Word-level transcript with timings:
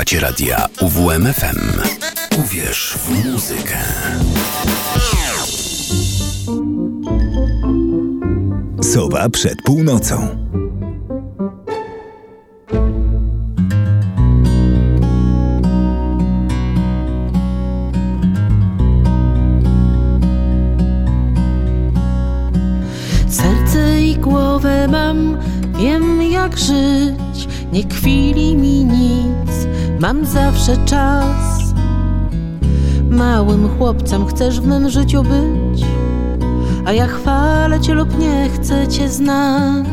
Słuchacie 0.00 0.20
radia 0.20 0.66
UWMFM. 0.80 1.58
Uwierz 2.38 2.98
w 2.98 3.32
muzykę. 3.32 3.76
Sowa 8.82 9.28
przed 9.28 9.62
północą. 9.62 10.28
Serce 23.28 24.02
i 24.02 24.16
głowę 24.16 24.88
mam, 24.88 25.38
wiem 25.78 26.22
jak 26.22 26.58
żyć, 26.58 27.48
nie 27.72 27.84
kwili 27.84 28.56
mi 28.56 28.84
nic, 28.84 29.69
mam 30.00 30.26
zawsze 30.26 30.76
czas. 30.76 31.74
Małym 33.10 33.78
chłopcem 33.78 34.26
chcesz 34.26 34.60
w 34.60 34.66
mym 34.66 34.90
życiu 34.90 35.22
być, 35.22 35.84
a 36.84 36.92
ja 36.92 37.06
chwalę 37.06 37.80
cię 37.80 37.94
lub 37.94 38.18
nie 38.18 38.48
chcę 38.54 38.88
cię 38.88 39.08
znać. 39.08 39.86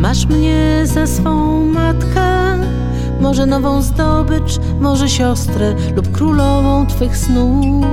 Masz 0.00 0.26
mnie 0.26 0.82
za 0.84 1.06
swą 1.06 1.64
matkę, 1.64 2.58
może 3.20 3.46
nową 3.46 3.82
zdobycz, 3.82 4.58
może 4.80 5.08
siostrę 5.08 5.74
lub 5.96 6.12
królową 6.12 6.86
twych 6.86 7.16
snów, 7.16 7.84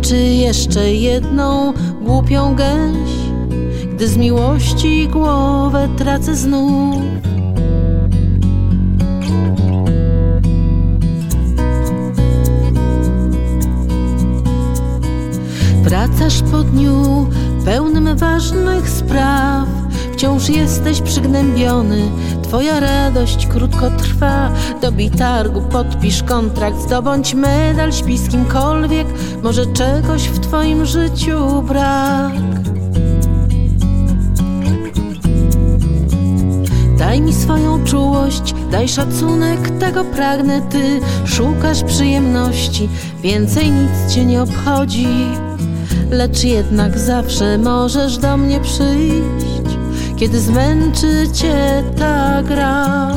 czy 0.00 0.16
jeszcze 0.16 0.92
jedną 0.92 1.72
głupią 2.02 2.54
gęś, 2.54 3.05
gdy 3.96 4.08
z 4.08 4.16
miłości 4.16 5.08
głowę 5.08 5.88
tracę 5.96 6.34
znów. 6.34 6.96
Wracasz 15.82 16.42
po 16.42 16.62
dniu 16.62 17.26
pełnym 17.64 18.16
ważnych 18.16 18.88
spraw. 18.88 19.68
Wciąż 20.12 20.48
jesteś 20.48 21.00
przygnębiony, 21.00 22.10
twoja 22.42 22.80
radość 22.80 23.46
krótko 23.46 23.90
trwa. 23.90 24.50
Dobij 24.82 25.10
targu, 25.10 25.62
podpisz 25.62 26.22
kontrakt, 26.22 26.80
zdobądź 26.80 27.34
medal, 27.34 27.92
śpi 27.92 28.18
kimkolwiek. 28.18 29.06
Może 29.42 29.66
czegoś 29.66 30.22
w 30.22 30.40
twoim 30.40 30.86
życiu 30.86 31.62
brak. 31.62 32.55
Daj 37.16 37.22
mi 37.22 37.32
swoją 37.32 37.84
czułość, 37.84 38.54
daj 38.70 38.88
szacunek, 38.88 39.70
tego 39.78 40.04
pragnę 40.04 40.62
ty. 40.70 41.00
Szukasz 41.24 41.82
przyjemności, 41.84 42.88
więcej 43.22 43.70
nic 43.70 44.14
cię 44.14 44.24
nie 44.24 44.42
obchodzi. 44.42 45.08
Lecz 46.10 46.44
jednak 46.44 46.98
zawsze 46.98 47.58
możesz 47.58 48.18
do 48.18 48.36
mnie 48.36 48.60
przyjść, 48.60 49.78
kiedy 50.16 50.40
zmęczy 50.40 51.28
cię 51.32 51.84
ta 51.98 52.42
gra. 52.42 53.14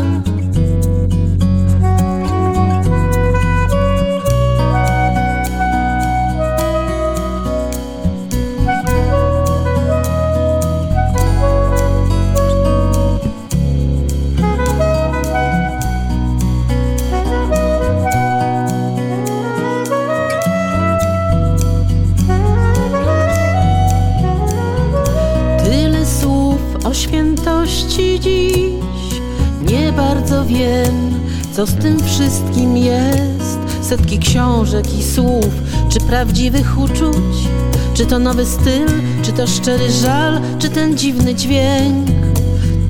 Dziś. 28.22 29.22
Nie 29.62 29.92
bardzo 29.92 30.46
wiem, 30.46 31.20
co 31.54 31.66
z 31.66 31.74
tym 31.74 32.00
wszystkim 32.00 32.78
jest. 32.78 33.60
Setki 33.82 34.20
książek 34.20 35.00
i 35.00 35.04
słów, 35.04 35.50
czy 35.90 36.00
prawdziwych 36.00 36.78
uczuć, 36.78 37.50
czy 37.94 38.06
to 38.06 38.20
nowy 38.20 38.46
styl, 38.46 38.88
czy 39.22 39.32
to 39.32 39.48
szczery 39.48 39.92
żal, 39.92 40.42
czy 40.60 40.70
ten 40.70 40.98
dziwny 40.98 41.36
dźwięk. 41.36 42.08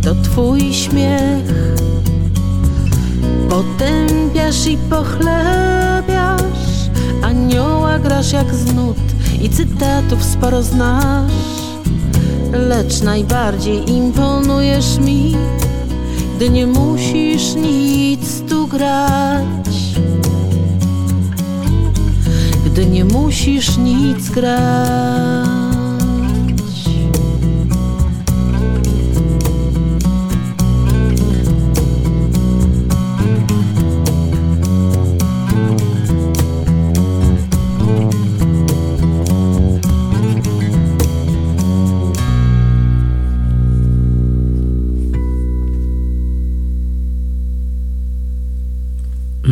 To 0.04 0.16
twój 0.16 0.74
śmiech. 0.74 1.44
Potępiasz 3.50 4.68
i 4.68 4.78
pochlebiasz, 4.78 6.40
anioła 7.22 8.00
grasz 8.00 8.32
jak 8.32 8.56
z 8.56 8.74
nut 8.74 8.98
i 9.42 9.50
cytatów 9.50 10.24
sporo 10.24 10.64
znasz. 10.64 11.69
Lecz 12.54 13.02
najbardziej 13.02 13.90
imponujesz 13.90 14.98
mi, 14.98 15.36
gdy 16.36 16.50
nie 16.50 16.68
musisz 16.68 17.56
nic 17.56 18.42
tu 18.50 18.68
grać. 18.68 19.70
Gdy 22.66 22.86
nie 22.86 23.06
musisz 23.06 23.78
nic 23.78 24.30
grać. 24.30 25.49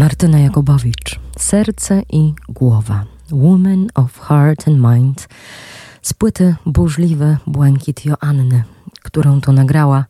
Martyna 0.07 0.40
Jakubowicz, 0.40 1.19
Serce 1.38 2.01
i 2.09 2.34
głowa. 2.50 3.06
Woman 3.31 3.88
of 3.95 4.19
Heart 4.19 4.68
and 4.68 4.78
Mind 4.78 5.28
z 6.01 6.13
płyty 6.13 6.56
Burzliwy 6.66 7.38
Błękit 7.47 8.06
Joanny, 8.06 8.63
którą 9.03 9.41
to 9.41 9.51
nagrała, 9.51 10.06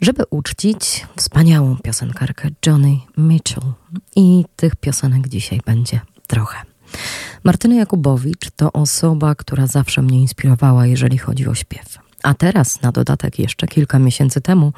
żeby 0.00 0.22
uczcić 0.30 1.06
wspaniałą 1.16 1.76
piosenkarkę 1.76 2.48
Johnny 2.66 2.98
Mitchell. 3.18 3.72
I 4.16 4.44
tych 4.56 4.76
piosenek 4.76 5.28
dzisiaj 5.28 5.60
będzie 5.66 6.00
trochę. 6.26 6.58
Martyna 7.44 7.74
Jakubowicz 7.74 8.50
to 8.56 8.72
osoba, 8.72 9.34
która 9.34 9.66
zawsze 9.66 10.02
mnie 10.02 10.20
inspirowała, 10.20 10.86
jeżeli 10.86 11.18
chodzi 11.18 11.48
o 11.48 11.54
śpiew. 11.54 11.98
A 12.22 12.34
teraz, 12.34 12.82
na 12.82 12.92
dodatek, 12.92 13.38
jeszcze 13.38 13.66
kilka 13.66 13.98
miesięcy 13.98 14.40
temu, 14.40 14.72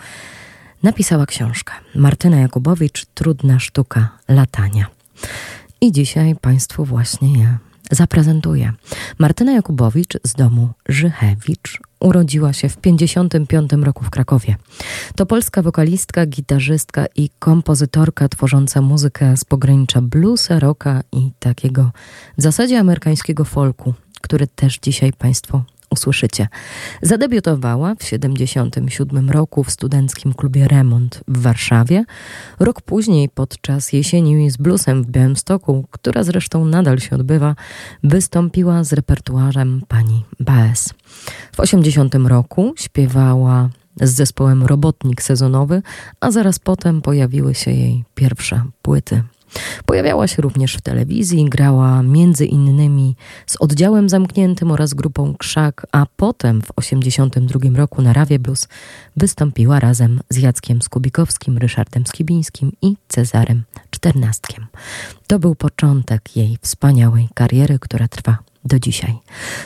napisała 0.83 1.27
książkę 1.27 1.73
Martyna 1.95 2.37
Jakubowicz 2.37 3.07
Trudna 3.15 3.59
sztuka 3.61 4.09
latania. 4.29 4.87
I 5.81 5.93
dzisiaj 5.93 6.37
Państwu 6.41 6.85
właśnie 6.85 7.39
je 7.39 7.59
zaprezentuję. 7.91 8.73
Martyna 9.19 9.53
Jakubowicz 9.53 10.19
z 10.25 10.35
domu 10.35 10.69
Żychewicz 10.89 11.81
urodziła 12.01 12.53
się 12.53 12.69
w 12.69 12.77
1955 12.77 13.85
roku 13.85 14.05
w 14.05 14.11
Krakowie. 14.11 14.57
To 15.17 15.27
polska 15.27 15.63
wokalistka, 15.63 16.27
gitarzystka 16.27 17.07
i 17.17 17.31
kompozytorka 17.39 18.29
tworząca 18.29 18.81
muzykę 18.81 19.37
z 19.37 19.45
pogranicza 19.45 20.01
bluesa, 20.01 20.61
rocka 20.61 21.03
i 21.13 21.31
takiego 21.39 21.91
w 22.39 22.43
zasadzie 22.43 22.81
amerykańskiego 22.81 23.45
folku, 23.45 23.95
który 24.21 24.47
też 24.47 24.79
dzisiaj 24.79 25.13
Państwo 25.13 25.65
usłyszycie. 25.97 26.49
Zadebiutowała 27.03 27.95
w 27.95 27.99
1977 27.99 29.31
roku 29.31 29.65
w 29.65 29.71
studenckim 29.71 30.35
klubie 30.35 30.69
Remont 30.69 31.21
w 31.29 31.43
Warszawie. 31.43 32.05
Rok 32.61 32.83
później, 32.83 33.29
podczas 33.29 33.93
jesieni 33.93 34.51
z 34.51 34.57
bluesem 34.57 35.05
w 35.05 35.07
Białymstoku, 35.07 35.85
która 35.91 36.23
zresztą 36.23 36.65
nadal 36.65 36.99
się 36.99 37.17
odbywa, 37.17 37.55
wystąpiła 38.05 38.85
z 38.85 38.93
repertuarem 38.93 39.83
pani 39.89 40.25
Baez. 40.41 40.95
W 41.53 41.61
80 41.61 42.15
roku 42.15 42.75
śpiewała 42.77 43.69
z 44.01 44.11
zespołem 44.11 44.67
Robotnik 44.67 45.23
Sezonowy, 45.23 45.83
a 46.21 46.31
zaraz 46.31 46.59
potem 46.59 47.03
pojawiły 47.03 47.55
się 47.55 47.71
jej 47.71 48.05
pierwsze 48.15 48.63
płyty. 48.83 49.23
Pojawiała 49.87 50.29
się 50.29 50.43
również 50.43 50.77
w 50.77 50.81
telewizji, 50.81 51.45
grała 51.45 52.03
między 52.03 52.47
innymi 52.47 53.17
z 53.47 53.57
oddziałem 53.57 54.09
zamkniętym 54.09 54.71
oraz 54.71 54.95
grupą 54.95 55.35
Krzak, 55.39 55.87
a 55.93 56.07
potem 56.17 56.63
w 56.63 56.73
1982 56.73 57.79
roku 57.79 58.03
na 58.03 58.13
Rawie 58.13 58.39
Blues 58.39 58.69
wystąpiła 59.17 59.81
razem 59.81 60.21
z 60.31 60.37
Jackiem 60.37 60.83
Skubikowskim, 60.83 61.59
Ryszardem 61.59 62.07
Skibińskim 62.07 62.73
i 62.83 62.97
Cezarem 63.09 63.63
Czternastkiem. 63.91 64.67
To 65.27 65.39
był 65.39 65.55
początek 65.55 66.37
jej 66.37 66.59
wspaniałej 66.63 67.29
kariery, 67.35 67.79
która 67.79 68.09
trwa 68.09 68.39
do 68.65 68.79
dzisiaj. 68.79 69.15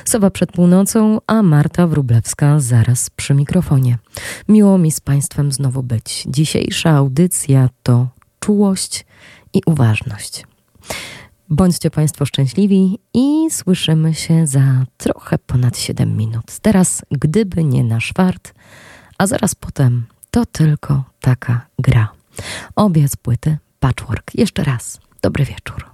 Sowa 0.04 0.30
przed 0.30 0.52
północą, 0.52 1.18
a 1.26 1.42
Marta 1.42 1.86
Wrublewska 1.86 2.60
zaraz 2.60 3.10
przy 3.10 3.34
mikrofonie. 3.34 3.98
Miło 4.48 4.78
mi 4.78 4.92
z 4.92 5.00
Państwem 5.00 5.52
znowu 5.52 5.82
być. 5.82 6.24
Dzisiejsza 6.28 6.90
audycja 6.90 7.68
to 7.82 8.08
czułość 8.40 9.06
i 9.52 9.60
uważność. 9.66 10.46
Bądźcie 11.50 11.90
Państwo 11.90 12.26
szczęśliwi 12.26 12.98
i 13.14 13.50
słyszymy 13.50 14.14
się 14.14 14.46
za 14.46 14.86
trochę 14.96 15.38
ponad 15.38 15.78
7 15.78 16.16
minut. 16.16 16.58
Teraz, 16.62 17.02
gdyby 17.10 17.64
nie 17.64 17.84
nasz 17.84 18.12
wart, 18.16 18.54
a 19.18 19.26
zaraz 19.26 19.54
potem 19.54 20.06
to 20.30 20.46
tylko 20.46 21.04
taka 21.20 21.66
gra. 21.78 22.08
Obie 22.76 23.08
z 23.08 23.16
płyty 23.16 23.58
Patchwork. 23.80 24.34
Jeszcze 24.34 24.64
raz. 24.64 25.00
Dobry 25.22 25.44
wieczór. 25.44 25.89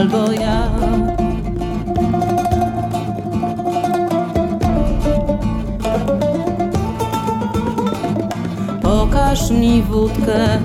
Albo 0.00 0.32
ja. 0.32 0.70
Pokaż 8.82 9.50
mi 9.50 9.82
wódkę, 9.82 10.58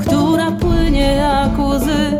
która 0.00 0.50
płynie 0.50 1.14
jak 1.14 1.58
łzy. 1.58 2.18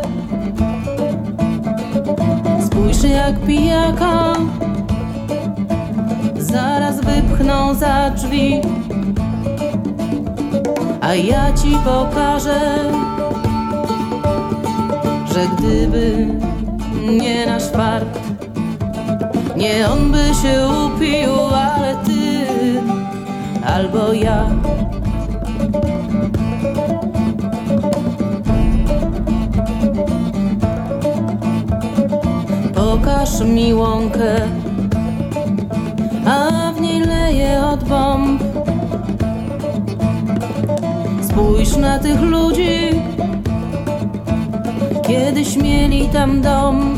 Spójrz 2.65 3.03
jak 3.03 3.39
pijaka 3.39 4.33
zaraz 6.35 7.01
wypchną 7.01 7.73
za 7.73 8.09
drzwi. 8.09 8.61
A 11.01 11.15
ja 11.15 11.53
ci 11.53 11.77
pokażę, 11.85 12.59
że 15.33 15.47
gdyby 15.57 16.27
nie 17.21 17.45
nasz 17.45 17.63
fart, 17.63 18.19
nie 19.57 19.89
on 19.89 20.11
by 20.11 20.17
się 20.17 20.67
upił, 20.67 21.31
ale 21.55 21.95
ty 21.95 22.21
albo 23.65 24.13
ja. 24.13 24.45
Pokaż 32.75 33.41
mi 33.41 33.73
łąkę 33.73 34.35
a 36.25 36.71
w 36.71 36.81
niej 36.81 37.01
leje 37.01 37.65
od 37.65 37.83
bomb. 37.83 38.43
Spójrz 41.21 41.77
na 41.77 41.99
tych 41.99 42.21
ludzi, 42.21 42.89
kiedyś 45.11 45.55
mieli 45.55 46.09
tam 46.09 46.41
dom. 46.41 46.97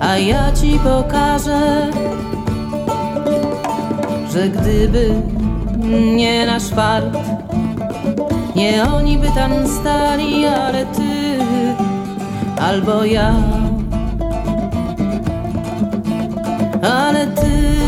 A 0.00 0.16
ja 0.16 0.52
ci 0.52 0.78
pokażę, 0.78 1.90
że 4.32 4.48
gdyby 4.48 5.14
nie 6.16 6.46
nasz 6.46 6.68
fart, 6.68 7.18
nie 8.56 8.84
oni 8.84 9.18
by 9.18 9.28
tam 9.34 9.52
stali, 9.66 10.46
ale 10.46 10.86
ty 10.86 11.38
albo 12.60 13.04
ja. 13.04 13.34
ale 16.82 17.26
ty 17.26 17.81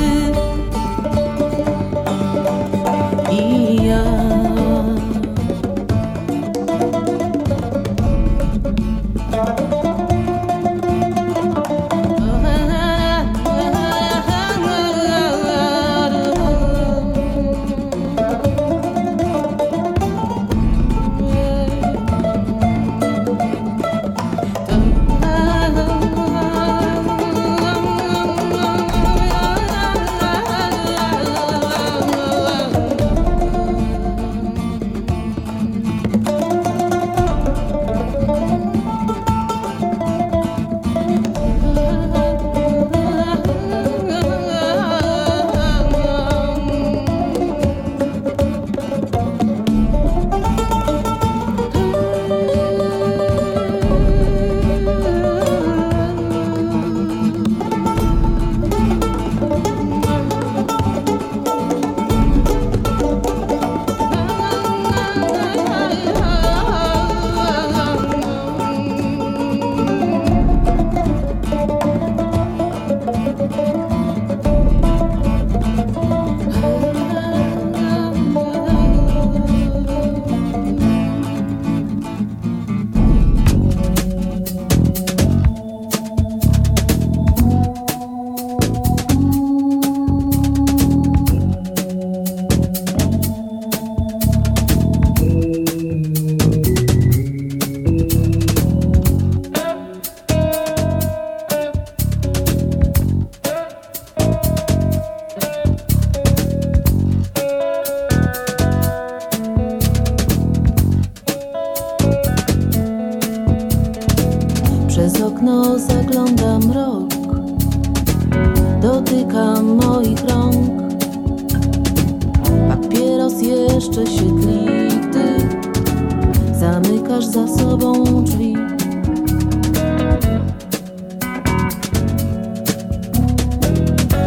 sobą 127.58 128.24
drzwi. 128.24 128.54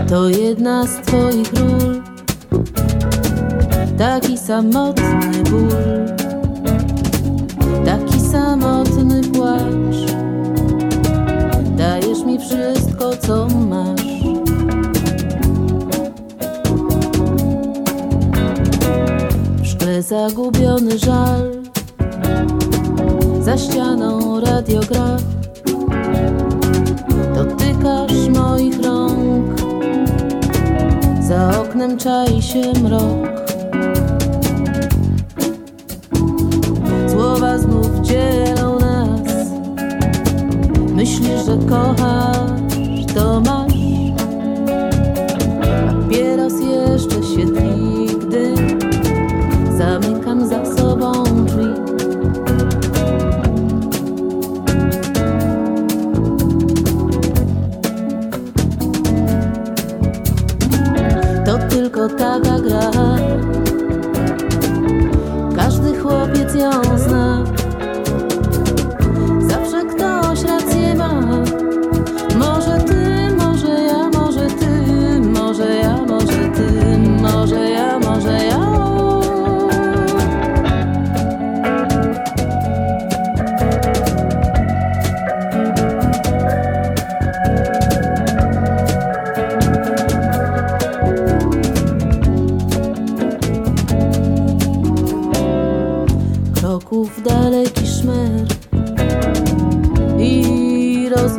To 0.09 0.29
jedna 0.29 0.87
z 0.87 0.95
twoich 1.01 1.53
ról, 1.53 2.01
taki 3.97 4.37
samotny 4.37 5.43
ból, 5.49 6.15
taki 7.85 8.19
samotny 8.19 9.21
płacz. 9.21 10.11
Dajesz 11.77 12.23
mi 12.25 12.39
wszystko, 12.39 13.17
co 13.17 13.47
masz. 13.47 14.07
W 19.61 19.65
szkle 19.65 20.01
zagubiony 20.01 20.97
żal, 20.97 21.56
ścianą 23.57 24.39
radiograf. 24.39 25.21
Dotykasz 27.35 28.29
moich 28.35 28.81
rąk, 28.83 29.61
za 31.21 31.61
oknem 31.61 31.97
czai 31.97 32.41
się 32.41 32.73
mrok. 32.83 33.27
Słowa 37.11 37.57
znów 37.57 38.01
dzielą 38.01 38.79
nas. 38.79 39.47
Myślisz, 40.95 41.45
że 41.45 41.57
kochasz, 41.69 42.46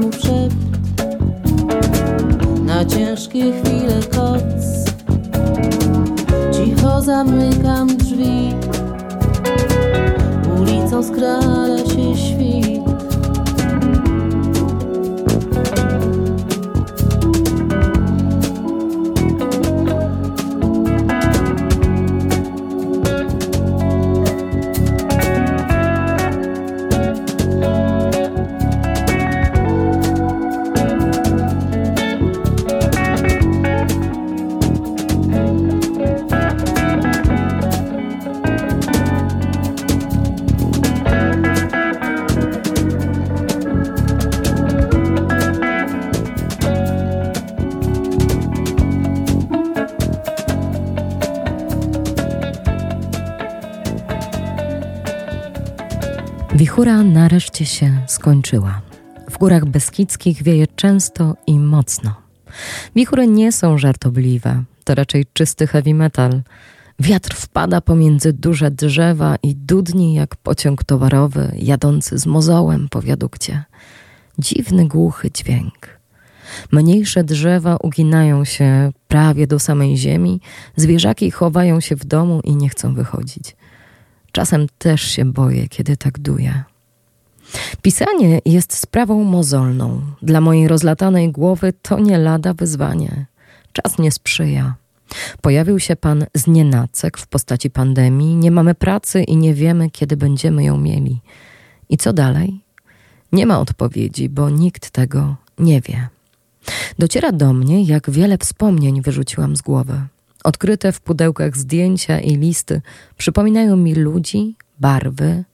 szept 0.03 0.57
na 2.65 2.85
ciężkie 2.85 3.53
chwile 3.53 4.01
koc. 4.15 4.85
Cicho 6.53 7.03
zamykam 7.03 7.97
drzwi, 7.97 8.55
ulicą 10.61 11.03
skrada 11.03 11.79
się 11.79 12.17
świt. 12.17 12.78
Wichura 56.79 57.03
nareszcie 57.03 57.67
się 57.67 58.03
skończyła. 58.07 58.81
W 59.31 59.39
górach 59.39 59.65
beskidzkich 59.65 60.43
wieje 60.43 60.67
często 60.67 61.37
i 61.47 61.59
mocno. 61.59 62.15
Wichury 62.97 63.27
nie 63.27 63.53
są 63.53 63.79
żartobliwe, 63.79 64.63
to 64.85 64.95
raczej 64.95 65.27
czysty 65.33 65.67
heavy 65.67 65.95
metal. 65.95 66.43
Wiatr 66.99 67.35
wpada 67.35 67.81
pomiędzy 67.81 68.33
duże 68.33 68.71
drzewa 68.71 69.37
i 69.43 69.55
dudni 69.55 70.15
jak 70.15 70.37
pociąg 70.37 70.85
towarowy 70.85 71.53
jadący 71.57 72.19
z 72.19 72.27
mozołem 72.27 72.89
po 72.91 73.03
wiadukcie. 73.03 73.65
Dziwny, 74.39 74.89
głuchy 74.89 75.31
dźwięk. 75.31 76.01
Mniejsze 76.73 77.25
drzewa 77.25 77.77
uginają 77.77 78.45
się 78.45 78.93
prawie 79.09 79.47
do 79.47 79.59
samej 79.59 79.97
ziemi, 79.97 80.41
zwierzaki 80.77 81.31
chowają 81.31 81.81
się 81.81 81.97
w 81.97 82.05
domu 82.05 82.41
i 82.45 82.57
nie 82.57 82.69
chcą 82.69 82.95
wychodzić. 82.95 83.57
Czasem 84.33 84.67
też 84.79 85.03
się 85.03 85.25
boję, 85.25 85.69
kiedy 85.69 85.97
tak 85.97 86.19
duje. 86.19 86.65
Pisanie 87.83 88.41
jest 88.45 88.77
sprawą 88.77 89.25
mozolną. 89.25 90.01
Dla 90.23 90.41
mojej 90.41 90.69
rozlatanej 90.69 91.33
głowy 91.33 91.73
to 91.83 91.99
nie 92.01 92.19
lada 92.19 92.55
wyzwanie. 92.55 93.27
Czas 93.73 93.99
nie 93.99 94.13
sprzyja. 94.13 94.75
Pojawił 95.41 95.81
się 95.81 95.97
pan 95.97 96.27
z 96.35 96.47
nienacek 96.47 97.19
w 97.19 97.27
postaci 97.27 97.71
pandemii, 97.71 98.37
nie 98.37 98.51
mamy 98.51 98.75
pracy 98.75 99.23
i 99.23 99.37
nie 99.37 99.55
wiemy, 99.55 99.91
kiedy 99.91 100.17
będziemy 100.17 100.65
ją 100.65 100.79
mieli. 100.79 101.21
I 101.89 101.97
co 101.97 102.13
dalej? 102.13 102.61
Nie 103.33 103.47
ma 103.47 103.61
odpowiedzi, 103.61 104.29
bo 104.29 104.51
nikt 104.51 104.91
tego 104.91 105.37
nie 105.59 105.81
wie. 105.81 106.09
Dociera 106.99 107.33
do 107.33 107.53
mnie, 107.53 107.83
jak 107.83 108.11
wiele 108.11 108.39
wspomnień 108.39 109.03
wyrzuciłam 109.03 109.57
z 109.57 109.63
głowy. 109.63 110.01
Odkryte 110.45 110.93
w 110.93 111.01
pudełkach 111.01 111.57
zdjęcia 111.57 112.21
i 112.21 112.37
listy 112.37 112.83
przypominają 113.17 113.77
mi 113.77 113.95
ludzi, 113.95 114.57
barwy 114.79 115.45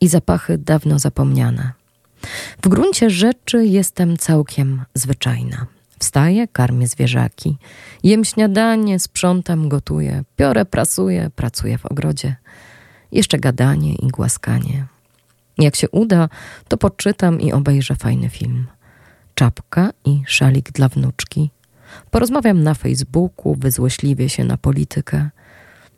i 0.00 0.08
zapachy 0.08 0.58
dawno 0.58 0.98
zapomniane. 0.98 1.72
W 2.62 2.68
gruncie 2.68 3.10
rzeczy 3.10 3.66
jestem 3.66 4.16
całkiem 4.16 4.84
zwyczajna. 4.94 5.66
Wstaję, 5.98 6.48
karmię 6.48 6.88
zwierzaki, 6.88 7.56
jem 8.02 8.24
śniadanie, 8.24 8.98
sprzątam, 8.98 9.68
gotuję, 9.68 10.24
piorę, 10.36 10.64
prasuję, 10.64 11.30
pracuję 11.36 11.78
w 11.78 11.86
ogrodzie. 11.86 12.36
Jeszcze 13.12 13.38
gadanie 13.38 13.94
i 13.94 14.08
głaskanie. 14.08 14.86
Jak 15.58 15.76
się 15.76 15.88
uda, 15.88 16.28
to 16.68 16.76
poczytam 16.76 17.40
i 17.40 17.52
obejrzę 17.52 17.96
fajny 17.96 18.28
film. 18.28 18.66
Czapka 19.34 19.90
i 20.04 20.22
szalik 20.26 20.72
dla 20.72 20.88
wnuczki. 20.88 21.50
Porozmawiam 22.10 22.62
na 22.62 22.74
Facebooku, 22.74 23.54
wyzłośliwie 23.54 24.28
się 24.28 24.44
na 24.44 24.56
politykę. 24.56 25.30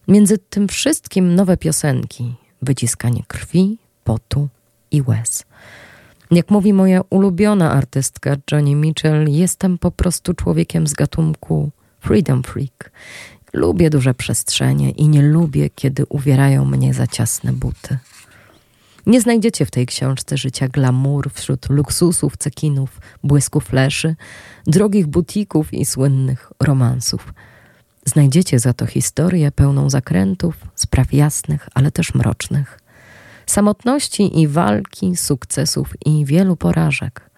Między 0.09 0.39
tym 0.39 0.69
wszystkim 0.69 1.35
nowe 1.35 1.57
piosenki, 1.57 2.35
wyciskanie 2.63 3.23
krwi, 3.29 3.79
potu 4.05 4.49
i 4.91 5.03
łez. 5.03 5.45
Jak 6.31 6.51
mówi 6.51 6.73
moja 6.73 7.01
ulubiona 7.11 7.73
artystka 7.73 8.37
Johnny 8.53 8.75
Mitchell, 8.75 9.29
jestem 9.29 9.79
po 9.79 9.91
prostu 9.91 10.35
człowiekiem 10.35 10.87
z 10.87 10.93
gatunku 10.93 11.71
Freedom 12.01 12.43
Freak. 12.43 12.91
Lubię 13.53 13.91
duże 13.91 14.15
przestrzenie 14.15 14.91
i 14.91 15.09
nie 15.09 15.23
lubię, 15.23 15.71
kiedy 15.71 16.07
uwierają 16.07 16.65
mnie 16.65 16.95
za 16.95 17.07
ciasne 17.07 17.53
buty. 17.53 17.99
Nie 19.07 19.21
znajdziecie 19.21 19.67
w 19.67 19.71
tej 19.71 19.87
książce 19.87 20.37
życia 20.37 20.69
glamour 20.69 21.31
wśród 21.33 21.71
luksusów, 21.71 22.37
cekinów, 22.37 23.01
błysku 23.25 23.61
fleszy, 23.61 24.17
drogich 24.67 25.07
butików 25.07 25.75
i 25.75 25.85
słynnych 25.85 26.53
romansów. 26.61 27.35
Znajdziecie 28.05 28.59
za 28.59 28.73
to 28.73 28.87
historię 28.87 29.53
pełną 29.53 29.91
zakrętów, 29.91 30.55
spraw 30.75 31.13
jasnych, 31.13 31.69
ale 31.75 31.91
też 31.91 32.15
mrocznych. 32.15 32.81
Samotności 33.47 34.41
i 34.41 34.49
walki, 34.49 35.17
sukcesów 35.17 35.95
i 36.07 36.25
wielu 36.25 36.57
porażek. 36.57 37.31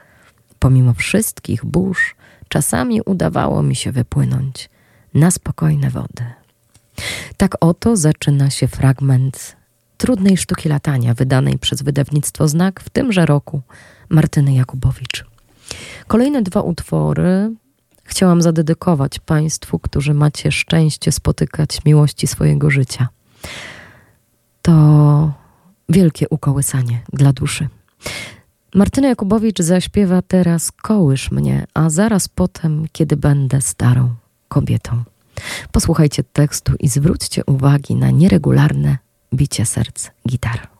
Pomimo 0.59 0.95
wszystkich 0.95 1.65
burz, 1.65 2.15
czasami 2.49 3.01
udawało 3.03 3.63
mi 3.63 3.77
się 3.77 3.93
wypłynąć 3.93 4.71
na 5.15 5.31
spokojne 5.31 5.91
wody. 5.91 6.25
Tak 7.37 7.57
oto 7.61 7.97
zaczyna 7.97 8.51
się 8.51 8.69
fragment 8.69 9.57
trudnej 10.03 10.37
sztuki 10.37 10.69
latania, 10.69 11.15
wydanej 11.15 11.59
przez 11.59 11.83
wydawnictwo 11.83 12.49
Znak 12.49 12.81
w 12.81 12.91
tymże 12.91 13.27
roku 13.27 13.63
Martyny 14.09 14.55
Jakubowicz. 14.55 15.25
Kolejne 16.07 16.43
dwa 16.43 16.61
utwory 16.61 17.51
chciałam 18.05 18.43
zadedykować 18.43 19.19
Państwu, 19.19 19.79
którzy 19.79 20.15
macie 20.15 20.53
szczęście 20.53 21.13
spotykać 21.13 21.85
miłości 21.85 22.27
swojego 22.27 22.71
życia. 22.71 23.09
To 24.63 25.33
wielkie 25.89 26.29
ukołysanie 26.29 27.01
dla 27.13 27.33
duszy. 27.33 27.69
Martyna 28.75 29.09
Jakubowicz 29.09 29.59
zaśpiewa 29.59 30.23
teraz 30.23 30.73
Kołysz 30.73 31.31
mnie, 31.31 31.67
a 31.75 31.91
zaraz 31.91 32.29
potem, 32.29 32.87
kiedy 32.93 33.17
będę 33.17 33.61
starą 33.61 34.15
kobietą. 34.49 35.03
Posłuchajcie 35.73 36.25
tekstu 36.25 36.73
i 36.81 36.89
zwróćcie 36.89 37.45
uwagi 37.45 37.95
na 37.95 38.11
nieregularne 38.11 38.99
bicie 39.33 39.65
serc 39.65 40.13
gitar. 40.25 40.72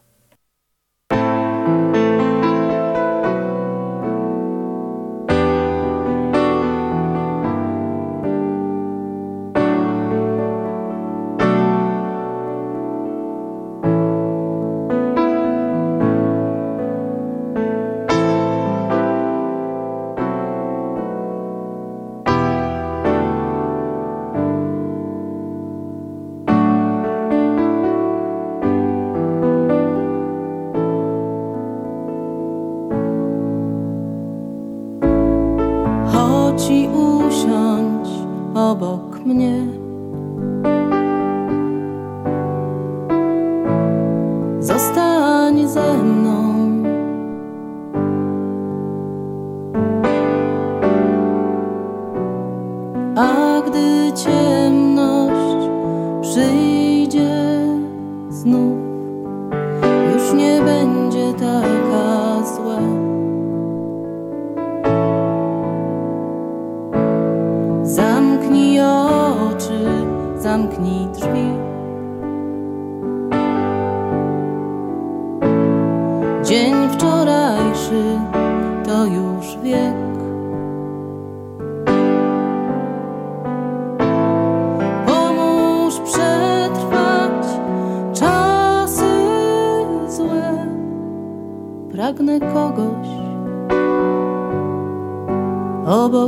Bo 95.85 96.23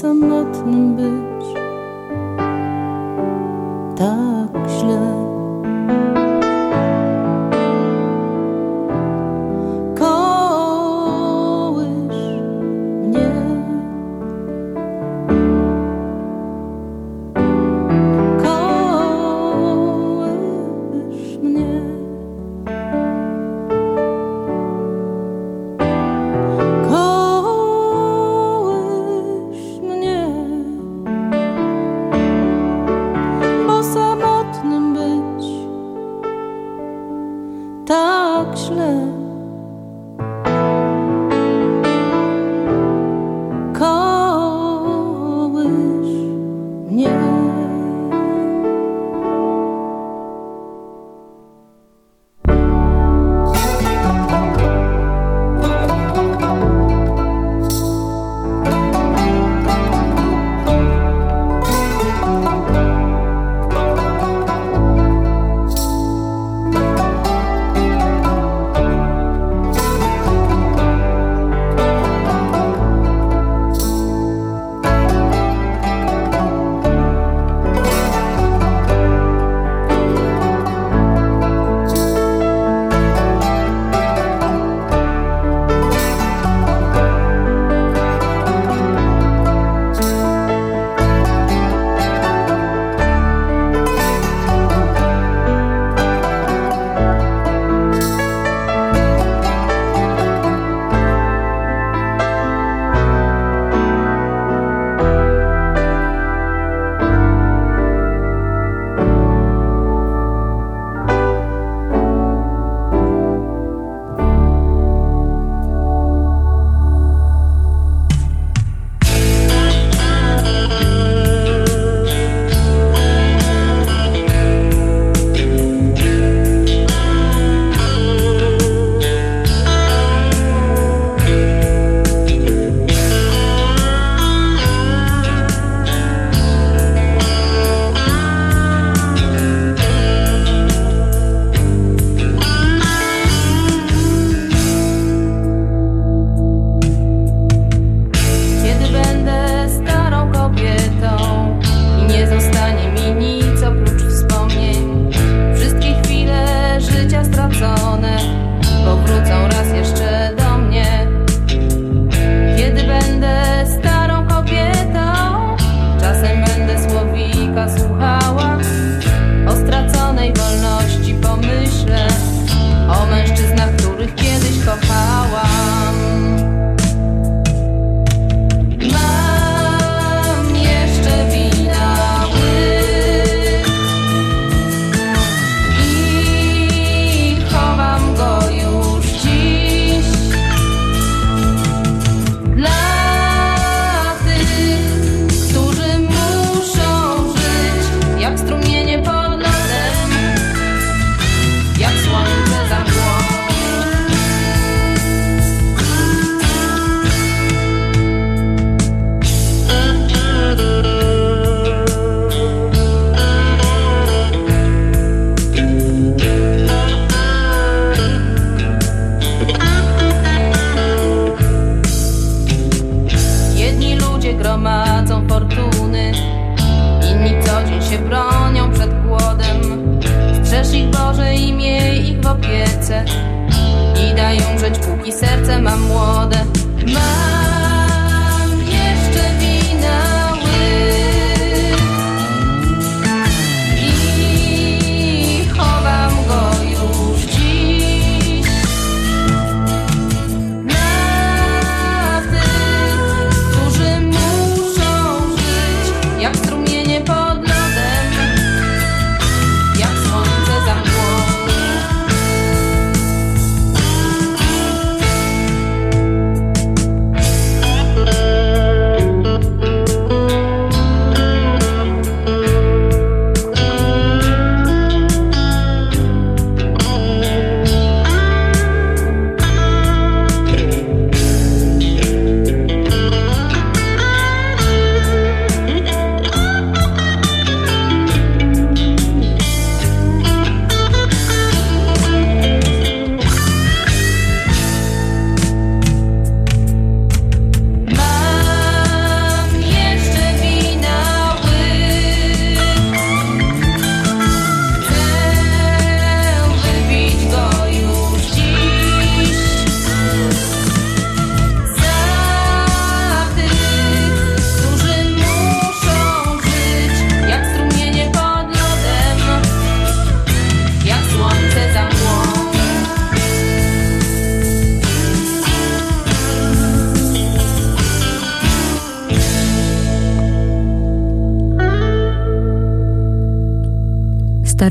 samotnym 0.00 0.96
być 0.96 1.06
tak 1.06 1.17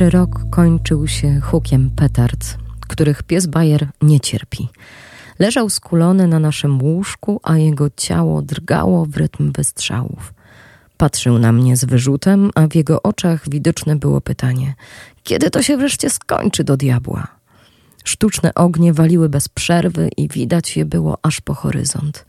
Rok 0.09 0.39
kończył 0.49 1.07
się 1.07 1.41
hukiem 1.41 1.89
petard, 1.89 2.57
których 2.87 3.23
pies 3.23 3.45
Bayer 3.45 3.87
nie 4.01 4.19
cierpi. 4.19 4.69
Leżał 5.39 5.69
skulony 5.69 6.27
na 6.27 6.39
naszym 6.39 6.81
łóżku, 6.81 7.39
a 7.43 7.57
jego 7.57 7.89
ciało 7.97 8.41
drgało 8.41 9.05
w 9.05 9.17
rytm 9.17 9.51
wystrzałów. 9.51 10.33
Patrzył 10.97 11.39
na 11.39 11.51
mnie 11.51 11.77
z 11.77 11.85
wyrzutem, 11.85 12.51
a 12.55 12.67
w 12.67 12.75
jego 12.75 13.03
oczach 13.03 13.49
widoczne 13.49 13.95
było 13.95 14.21
pytanie: 14.21 14.75
kiedy 15.23 15.49
to 15.49 15.63
się 15.63 15.77
wreszcie 15.77 16.09
skończy 16.09 16.63
do 16.63 16.77
diabła? 16.77 17.27
Sztuczne 18.03 18.53
ognie 18.53 18.93
waliły 18.93 19.29
bez 19.29 19.49
przerwy 19.49 20.09
i 20.17 20.27
widać 20.27 20.77
je 20.77 20.85
było 20.85 21.17
aż 21.23 21.41
po 21.41 21.53
horyzont. 21.53 22.25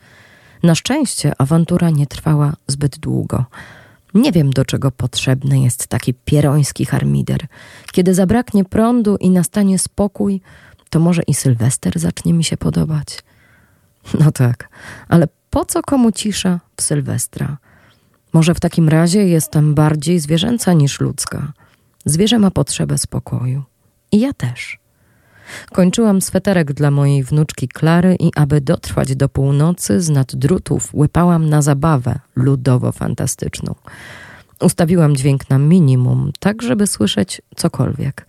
Na 0.62 0.74
szczęście 0.74 1.32
awantura 1.38 1.90
nie 1.90 2.06
trwała 2.06 2.52
zbyt 2.66 2.98
długo. 2.98 3.44
Nie 4.14 4.32
wiem, 4.32 4.50
do 4.50 4.64
czego 4.64 4.90
potrzebny 4.90 5.60
jest 5.60 5.86
taki 5.86 6.14
pieroński 6.14 6.84
harmider. 6.84 7.46
Kiedy 7.92 8.14
zabraknie 8.14 8.64
prądu 8.64 9.16
i 9.16 9.30
nastanie 9.30 9.78
spokój, 9.78 10.40
to 10.90 11.00
może 11.00 11.22
i 11.22 11.34
Sylwester 11.34 11.98
zacznie 11.98 12.34
mi 12.34 12.44
się 12.44 12.56
podobać. 12.56 13.18
No 14.20 14.32
tak, 14.32 14.68
ale 15.08 15.28
po 15.50 15.64
co 15.64 15.82
komu 15.82 16.12
cisza 16.12 16.60
w 16.76 16.82
Sylwestra? 16.82 17.56
Może 18.32 18.54
w 18.54 18.60
takim 18.60 18.88
razie 18.88 19.28
jestem 19.28 19.74
bardziej 19.74 20.20
zwierzęca 20.20 20.72
niż 20.72 21.00
ludzka. 21.00 21.52
Zwierzę 22.04 22.38
ma 22.38 22.50
potrzebę 22.50 22.98
spokoju. 22.98 23.62
I 24.12 24.20
ja 24.20 24.32
też. 24.32 24.77
Kończyłam 25.72 26.20
sweterek 26.20 26.72
dla 26.72 26.90
mojej 26.90 27.24
wnuczki 27.24 27.68
Klary 27.68 28.16
i 28.20 28.30
aby 28.36 28.60
dotrwać 28.60 29.16
do 29.16 29.28
północy 29.28 30.00
z 30.00 30.10
nad 30.10 30.36
drutów 30.36 30.94
łypałam 30.94 31.48
na 31.48 31.62
zabawę 31.62 32.18
ludowo-fantastyczną. 32.36 33.74
Ustawiłam 34.60 35.16
dźwięk 35.16 35.50
na 35.50 35.58
minimum, 35.58 36.32
tak 36.40 36.62
żeby 36.62 36.86
słyszeć 36.86 37.42
cokolwiek. 37.56 38.26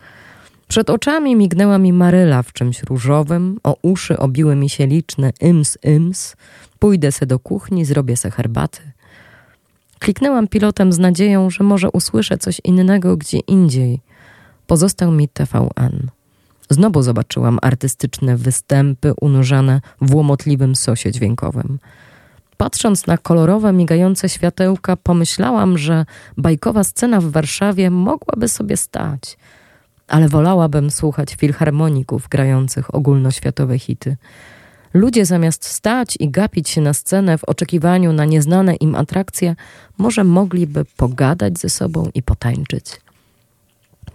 Przed 0.67 0.89
oczami 0.89 1.35
mignęła 1.35 1.77
mi 1.77 1.93
Maryla 1.93 2.43
w 2.43 2.53
czymś 2.53 2.83
różowym, 2.83 3.59
o 3.63 3.75
uszy 3.81 4.17
obiły 4.17 4.55
mi 4.55 4.69
się 4.69 4.87
liczne 4.87 5.31
ims 5.41 5.77
ims. 5.83 6.35
Pójdę 6.79 7.11
se 7.11 7.25
do 7.25 7.39
kuchni, 7.39 7.85
zrobię 7.85 8.17
se 8.17 8.31
herbaty. 8.31 8.81
Kliknęłam 9.99 10.47
pilotem 10.47 10.93
z 10.93 10.99
nadzieją, 10.99 11.49
że 11.49 11.63
może 11.63 11.91
usłyszę 11.91 12.37
coś 12.37 12.61
innego 12.63 13.17
gdzie 13.17 13.39
indziej. 13.39 14.01
Pozostał 14.67 15.11
mi 15.11 15.27
TVN. 15.27 16.09
Znowu 16.69 17.01
zobaczyłam 17.01 17.59
artystyczne 17.61 18.37
występy 18.37 19.13
unurzane 19.21 19.81
w 20.01 20.15
łomotliwym 20.15 20.75
sosie 20.75 21.11
dźwiękowym. 21.11 21.79
Patrząc 22.57 23.07
na 23.07 23.17
kolorowe, 23.17 23.73
migające 23.73 24.29
światełka, 24.29 24.95
pomyślałam, 24.95 25.77
że 25.77 26.05
bajkowa 26.37 26.83
scena 26.83 27.21
w 27.21 27.25
Warszawie 27.25 27.89
mogłaby 27.89 28.47
sobie 28.47 28.77
stać, 28.77 29.37
ale 30.07 30.29
wolałabym 30.29 30.91
słuchać 30.91 31.35
filharmoników 31.35 32.27
grających 32.27 32.95
ogólnoświatowe 32.95 33.79
hity. 33.79 34.17
Ludzie 34.93 35.25
zamiast 35.25 35.65
stać 35.65 36.17
i 36.19 36.29
gapić 36.29 36.69
się 36.69 36.81
na 36.81 36.93
scenę 36.93 37.37
w 37.37 37.43
oczekiwaniu 37.43 38.13
na 38.13 38.25
nieznane 38.25 38.75
im 38.75 38.95
atrakcje, 38.95 39.55
może 39.97 40.23
mogliby 40.23 40.85
pogadać 40.97 41.59
ze 41.59 41.69
sobą 41.69 42.09
i 42.13 42.23
potańczyć. 42.23 43.01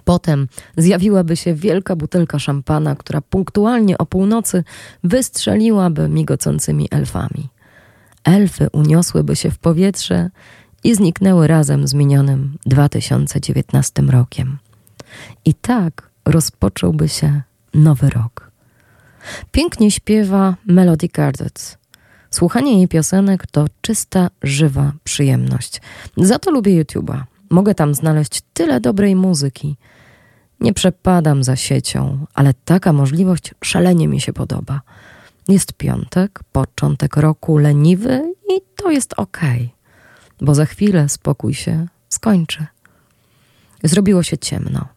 Potem 0.04 0.48
zjawiłaby 0.76 1.36
się 1.36 1.54
wielka 1.54 1.96
butelka 1.96 2.38
szampana, 2.38 2.96
która 2.96 3.20
punktualnie 3.20 3.98
o 3.98 4.06
północy 4.06 4.64
wystrzeliłaby 5.04 6.08
migocącymi 6.08 6.88
elfami. 6.90 7.48
Elfy 8.24 8.68
uniosłyby 8.72 9.36
się 9.36 9.50
w 9.50 9.58
powietrze 9.58 10.30
i 10.84 10.94
zniknęły 10.94 11.46
razem 11.46 11.88
z 11.88 11.94
minionym 11.94 12.58
2019 12.66 14.02
rokiem. 14.02 14.58
I 15.44 15.54
tak 15.54 16.10
rozpocząłby 16.24 17.08
się 17.08 17.42
nowy 17.74 18.10
rok. 18.10 18.50
Pięknie 19.52 19.90
śpiewa 19.90 20.54
Melody 20.66 21.08
Gardens. 21.08 21.76
Słuchanie 22.30 22.76
jej 22.78 22.88
piosenek 22.88 23.46
to 23.46 23.66
czysta, 23.80 24.30
żywa 24.42 24.92
przyjemność. 25.04 25.80
Za 26.16 26.38
to 26.38 26.50
lubię 26.50 26.84
YouTube'a. 26.84 27.22
Mogę 27.50 27.74
tam 27.74 27.94
znaleźć 27.94 28.42
tyle 28.52 28.80
dobrej 28.80 29.16
muzyki. 29.16 29.76
Nie 30.60 30.72
przepadam 30.72 31.44
za 31.44 31.56
siecią, 31.56 32.26
ale 32.34 32.54
taka 32.64 32.92
możliwość 32.92 33.54
szalenie 33.64 34.08
mi 34.08 34.20
się 34.20 34.32
podoba. 34.32 34.80
Jest 35.48 35.72
piątek, 35.72 36.40
początek 36.52 37.16
roku 37.16 37.58
leniwy 37.58 38.34
i 38.48 38.60
to 38.76 38.90
jest 38.90 39.14
okej, 39.16 39.56
okay, 39.56 40.46
bo 40.46 40.54
za 40.54 40.64
chwilę 40.66 41.08
spokój 41.08 41.54
się 41.54 41.86
skończy. 42.08 42.66
Zrobiło 43.84 44.22
się 44.22 44.38
ciemno. 44.38 44.88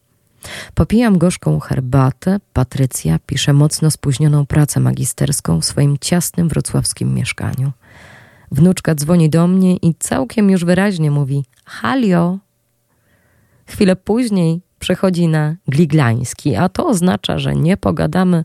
Popijam 0.74 1.18
gorzką 1.18 1.60
herbatę. 1.60 2.40
Patrycja 2.52 3.18
pisze 3.26 3.52
mocno 3.52 3.90
spóźnioną 3.90 4.46
pracę 4.46 4.80
magisterską 4.80 5.60
w 5.60 5.64
swoim 5.64 5.98
ciasnym 6.00 6.48
wrocławskim 6.48 7.14
mieszkaniu. 7.14 7.72
Wnuczka 8.50 8.94
dzwoni 8.94 9.30
do 9.30 9.46
mnie 9.46 9.76
i 9.76 9.94
całkiem 9.98 10.50
już 10.50 10.64
wyraźnie 10.64 11.10
mówi: 11.10 11.44
Halio. 11.64 12.38
Chwilę 13.66 13.96
później 13.96 14.60
przechodzi 14.78 15.28
na 15.28 15.54
Gliglański, 15.68 16.56
a 16.56 16.68
to 16.68 16.86
oznacza, 16.86 17.38
że 17.38 17.54
nie 17.54 17.76
pogadamy, 17.76 18.44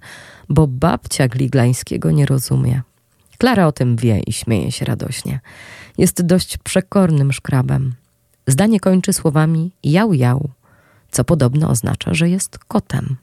bo 0.50 0.68
babcia 0.68 1.28
Gliglańskiego 1.28 2.12
nie 2.12 2.26
rozumie. 2.26 2.82
Klara 3.38 3.68
o 3.68 3.72
tym 3.72 3.96
wie 3.96 4.20
i 4.20 4.34
śmieje 4.34 4.72
się 4.72 4.86
radośnie. 4.86 5.40
Jest 5.98 6.22
dość 6.22 6.58
przekornym 6.58 7.34
szkrabem. 7.34 7.94
Zdanie 8.48 8.80
kończy 8.80 9.14
słowami 9.14 9.72
jał 9.84 10.14
jał, 10.14 10.50
co 11.12 11.24
podobno 11.24 11.70
oznacza, 11.70 12.14
że 12.14 12.30
jest 12.30 12.58
kotem. 12.58 13.16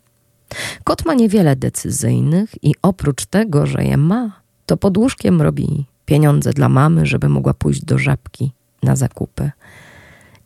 Kot 0.85 1.07
ma 1.07 1.15
niewiele 1.15 1.57
decyzyjnych 1.57 2.65
i 2.65 2.75
oprócz 2.83 3.27
tego, 3.27 3.67
że 3.67 3.85
je 3.85 3.97
ma, 3.97 4.41
to 4.67 4.77
pod 4.77 4.97
łóżkiem 4.97 5.43
robi 5.43 5.87
pieniądze 6.05 6.53
dla 6.53 6.69
mamy, 6.69 7.07
żeby 7.07 7.29
mogła 7.29 7.55
pójść 7.55 7.85
do 7.85 7.99
żabki 7.99 8.53
na 8.83 8.97
zakupy. 8.97 9.51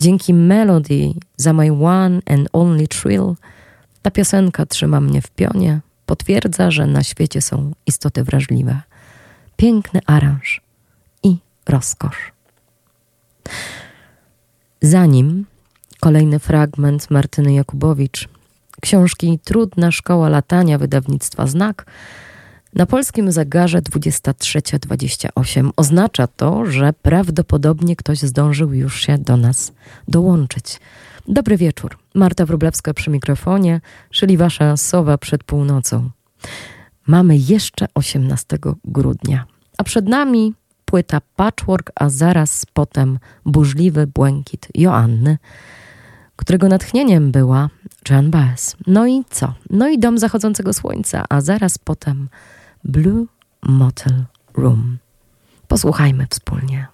Dzięki 0.05 0.35
Melody 0.35 1.15
za 1.37 1.53
My 1.53 1.73
One 1.73 2.21
and 2.27 2.49
Only 2.53 2.89
Thrill 2.89 3.35
ta 4.03 4.11
piosenka 4.11 4.67
trzyma 4.67 5.01
mnie 5.01 5.23
w 5.23 5.31
pionie, 5.31 5.81
potwierdza, 6.07 6.71
że 6.71 6.87
na 6.87 7.03
świecie 7.03 7.43
są 7.43 7.73
istoty 7.87 8.25
wrażliwe. 8.25 8.81
Piękny 9.57 10.01
aranż 10.07 10.61
i 11.23 11.37
rozkosz. 11.69 12.33
Zanim 14.83 15.47
kolejny 16.01 16.39
fragment 16.39 17.11
Martyny 17.11 17.55
Jakubowicz, 17.55 18.29
książki 18.81 19.39
Trudna 19.45 19.93
Szkoła 19.93 20.29
Latania 20.29 20.79
wydawnictwa 20.79 21.47
Znak, 21.47 21.87
na 22.75 22.87
polskim 22.87 23.33
zegarze 23.33 23.83
23.28 23.83 25.71
oznacza 25.77 26.27
to, 26.27 26.67
że 26.67 26.93
prawdopodobnie 27.03 27.97
ktoś 27.97 28.19
zdążył 28.19 28.73
już 28.73 29.01
się 29.01 29.19
do 29.19 29.37
nas 29.37 29.73
dołączyć. 30.09 30.81
Dobry 31.29 31.57
wieczór. 31.57 31.99
Marta 32.15 32.47
Wróblewska 32.47 32.95
przy 32.95 33.11
mikrofonie, 33.11 33.81
czyli 34.11 34.37
wasza 34.37 34.77
sowa 34.77 35.19
przed 35.19 35.45
północą. 35.45 36.11
Mamy 37.07 37.37
jeszcze 37.37 37.87
18 37.95 38.59
grudnia, 38.85 39.45
a 39.79 39.85
przed 39.85 40.09
nami 40.09 40.55
płyta 40.85 41.21
Patchwork, 41.37 41.93
a 41.95 42.09
zaraz 42.09 42.67
potem 42.73 43.19
burzliwy 43.47 44.07
błękit 44.07 44.69
Joanny, 44.75 45.39
którego 46.37 46.69
natchnieniem 46.69 47.33
była 47.33 47.69
Joan 48.11 48.31
Baez. 48.31 48.77
No 48.87 49.07
i 49.07 49.25
co? 49.31 49.55
No 49.71 49.89
i 49.89 49.99
Dom 49.99 50.19
Zachodzącego 50.19 50.73
Słońca, 50.73 51.25
a 51.29 51.41
zaraz 51.41 51.79
potem 51.79 52.29
Blue 52.85 53.27
Motel 53.63 54.25
Room. 54.55 54.99
Posłuchajmy 55.69 56.27
wspólnie. 56.31 56.87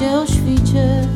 Przyjdzie 0.00 0.18
o 0.18 0.26
świcie. 0.26 1.08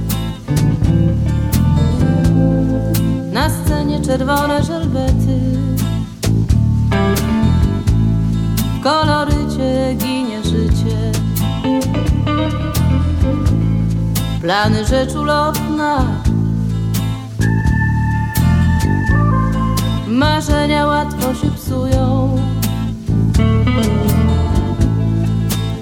Na 3.33 3.51
scenie 3.51 4.01
czerwone 4.01 4.62
żelbety. 4.62 5.40
W 8.79 8.83
kolorycie 8.83 9.94
ginie 9.97 10.42
życie. 10.42 11.12
Plany 14.40 14.85
rzecz 14.85 15.14
ulotna 15.14 16.05
Marzenia 20.09 20.87
łatwo 20.87 21.35
się 21.35 21.51
psują. 21.51 22.37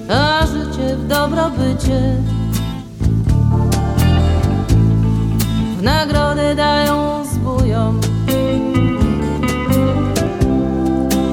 A 0.09 0.47
życie 0.47 0.97
w 0.97 1.07
dobrobycie. 1.09 2.32
Dają 6.55 7.25
zbójom 7.25 8.01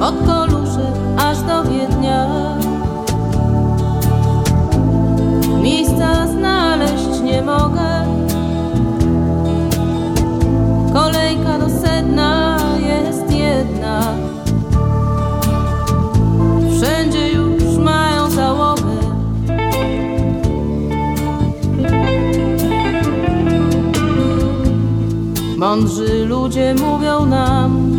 od 0.00 0.14
koluszek 0.26 0.94
aż 1.16 1.38
do 1.38 1.64
Wiednia. 1.64 2.26
Miejsca 5.62 6.26
znaleźć 6.26 7.20
nie 7.22 7.42
mogę. 7.42 8.06
Kolejka 10.92 11.58
do 11.58 11.69
Mądrzy 25.70 26.24
ludzie 26.24 26.74
mówią 26.74 27.26
nam, 27.26 27.90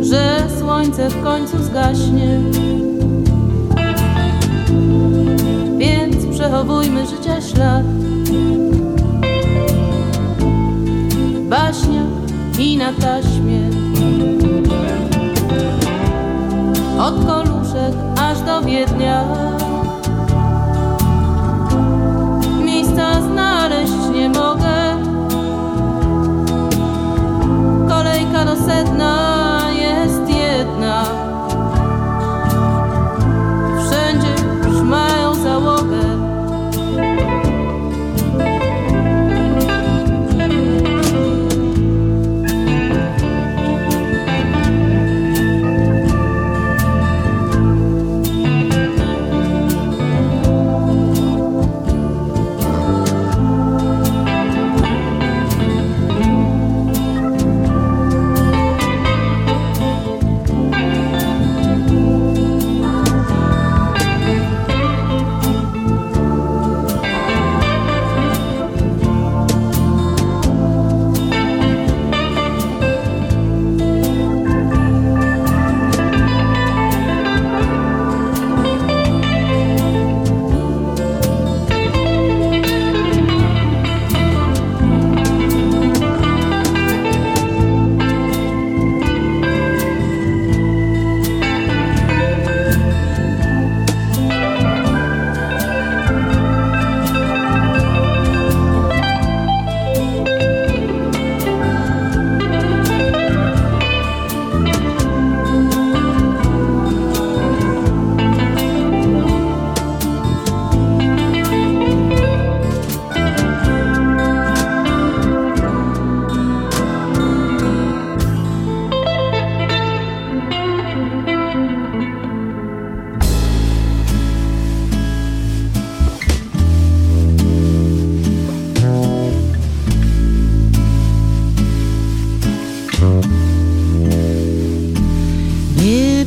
że 0.00 0.46
słońce 0.58 1.10
w 1.10 1.22
końcu 1.22 1.62
zgaśnie. 1.62 2.40
Więc 5.78 6.26
przechowujmy 6.26 7.06
życia 7.06 7.40
ślad. 7.40 7.84
Baśnia 11.48 12.02
i 12.58 12.76
na 12.76 12.92
taśmie. 12.92 13.70
Od 17.00 17.26
koluszek 17.26 17.94
aż 18.20 18.40
do 18.40 18.62
Wiednia. 18.62 19.51
Mogę. 24.28 24.81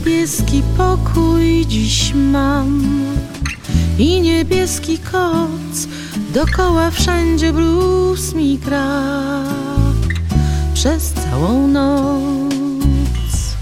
Niebieski 0.05 0.63
pokój 0.77 1.65
dziś 1.67 2.13
mam 2.13 2.81
i 3.97 4.21
niebieski 4.21 4.97
koc, 4.97 5.87
dokoła 6.33 6.91
wszędzie 6.91 7.53
blues 7.53 8.33
mi 8.33 8.57
gra. 8.57 9.43
Przez 10.73 11.13
całą 11.13 11.67
noc. 11.67 13.55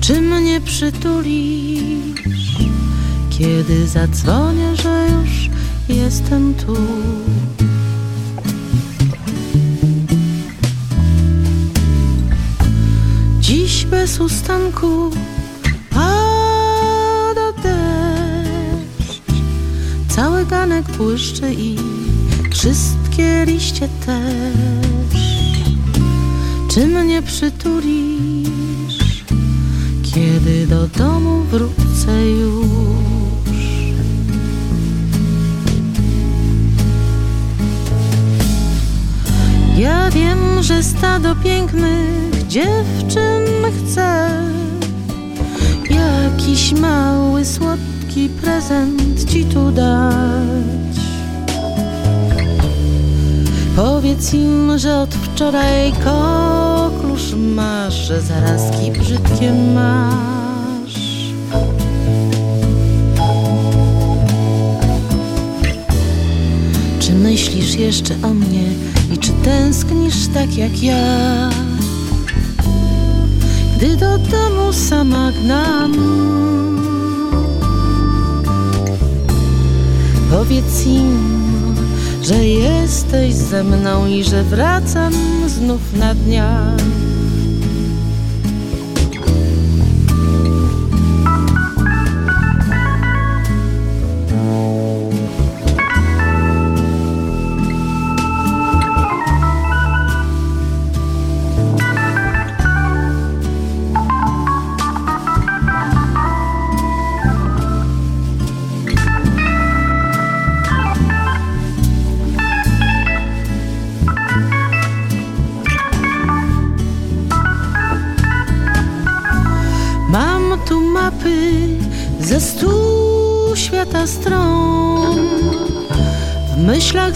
Czy 0.00 0.20
mnie 0.20 0.60
przytulisz, 0.60 2.16
kiedy 3.30 3.86
zadzwonię, 3.88 4.76
że 4.76 5.06
już 5.12 5.50
jestem 5.96 6.54
tu? 6.54 6.76
Dziś 13.40 13.84
bez 13.84 14.20
ustanku 14.20 15.10
ganek 20.44 20.96
błyszczy 20.96 21.54
i 21.54 21.76
wszystkie 22.50 23.44
liście 23.46 23.88
też. 24.06 25.20
Czy 26.70 26.86
mnie 26.86 27.22
przytulisz, 27.22 29.24
kiedy 30.14 30.66
do 30.66 30.86
domu 30.86 31.42
wrócę 31.50 32.26
już? 32.26 32.64
Ja 39.78 40.10
wiem, 40.10 40.62
że 40.62 40.82
stado 40.82 41.36
pięknych 41.36 42.46
dziewczyn 42.48 43.46
chce 43.78 44.30
jakiś 45.90 46.72
mały, 46.72 47.44
słodki 47.44 47.89
prezent 48.10 49.24
ci 49.30 49.44
tu 49.44 49.70
dać. 49.70 50.96
Powiedz 53.76 54.34
im, 54.34 54.78
że 54.78 54.98
od 54.98 55.14
wczoraj 55.14 55.92
koklusz 55.92 57.34
masz, 57.34 57.94
że 57.94 58.20
zarazki 58.20 58.90
brzydkie 58.90 59.52
masz. 59.74 61.00
Czy 67.00 67.12
myślisz 67.12 67.74
jeszcze 67.74 68.14
o 68.22 68.34
mnie 68.34 68.68
i 69.14 69.18
czy 69.18 69.32
tęsknisz 69.32 70.26
tak 70.34 70.56
jak 70.56 70.82
ja? 70.82 71.50
Gdy 73.76 73.96
do 73.96 74.18
domu 74.18 74.72
sama 74.72 75.32
gnam 75.32 76.49
Powiedz 80.40 80.86
im, 80.86 81.74
że 82.22 82.44
jesteś 82.44 83.34
ze 83.34 83.64
mną 83.64 84.06
i 84.06 84.24
że 84.24 84.42
wracam 84.42 85.12
znów 85.46 85.80
na 85.92 86.14
dniach. 86.14 86.99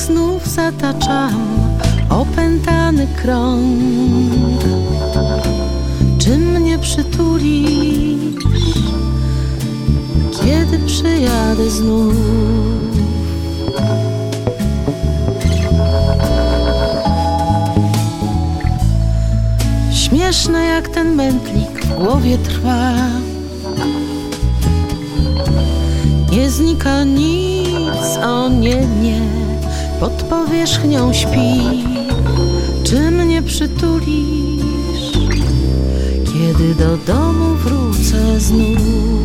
Znów 0.04 0.48
zataczam 0.48 1.40
opętany 2.10 3.06
krąg. 3.22 4.62
Czy 6.18 6.38
mnie 6.38 6.78
przytulisz, 6.78 8.34
kiedy 10.44 10.78
przyjadę 10.86 11.70
znów? 11.70 12.14
Śmieszne 19.92 20.64
jak 20.64 20.88
ten 20.88 21.14
mętlik 21.14 21.84
w 21.84 21.94
głowie 21.94 22.38
trwa 22.38 22.92
Nie 26.32 26.50
znika 26.50 27.04
nic, 27.04 28.16
o 28.22 28.48
nie, 28.48 28.86
nie 29.02 29.43
Pod 30.00 30.12
powierzchnią 30.12 31.12
śpi 31.12 31.60
Czy 32.84 33.10
mnie 33.10 33.42
przytulisz 33.42 35.12
Kiedy 36.24 36.74
do 36.74 36.96
domu 36.96 37.54
wrócę 37.54 38.40
znów 38.40 39.24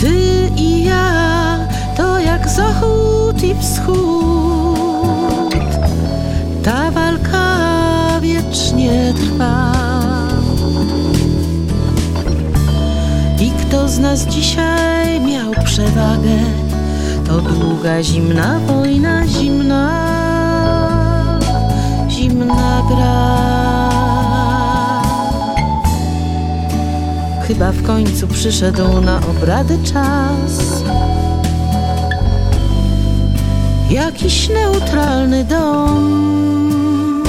Ty 0.00 0.50
i 0.56 0.84
ja 0.84 1.58
to 1.96 2.18
jak 2.18 2.48
zachód 2.48 3.42
i 3.42 3.54
wschód. 3.54 5.54
Ta 6.64 6.90
walka 6.90 7.58
wiecznie 8.20 9.14
trwa. 9.16 9.79
Z 13.90 13.98
nas 13.98 14.26
dzisiaj 14.26 15.20
miał 15.20 15.52
przewagę, 15.64 16.38
to 17.26 17.40
długa 17.40 18.02
zimna 18.02 18.60
wojna, 18.66 19.26
zimna, 19.26 19.90
zimna 22.08 22.82
gra. 22.88 23.40
Chyba 27.42 27.72
w 27.72 27.82
końcu 27.82 28.28
przyszedł 28.28 29.00
na 29.00 29.16
obrady 29.16 29.78
czas. 29.78 30.82
Jakiś 33.90 34.48
neutralny 34.48 35.44
dom. 35.44 37.22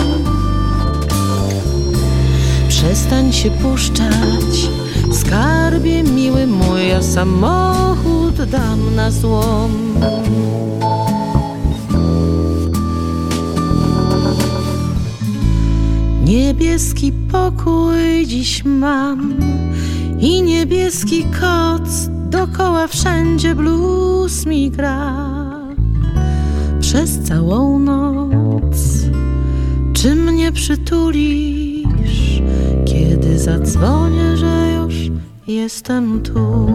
Przestań 2.70 3.34
się 3.34 3.52
puszczać, 3.52 4.71
skarbie 5.14 6.04
miły 6.04 6.48
mój, 6.48 6.88
ja 6.88 7.02
samochód 7.02 8.36
dam 8.36 8.96
na 8.96 9.12
złom. 9.12 9.72
Niebieski 16.26 17.12
pokój 17.32 18.28
dziś 18.28 18.66
mam 18.66 19.34
i 20.20 20.42
niebieski 20.42 21.24
koc 21.24 22.10
dokoła 22.30 22.88
wszędzie 22.88 23.56
blues 23.56 24.46
mi 24.46 24.72
gra 24.72 25.16
przez 26.80 27.20
całą 27.20 27.80
noc. 27.80 28.78
Czy 29.94 30.16
mnie 30.16 30.52
przytulisz, 30.52 32.42
kiedy 32.86 33.40
zadzwonię, 33.40 34.21
jestem 35.56 36.24
tu? 36.24 36.68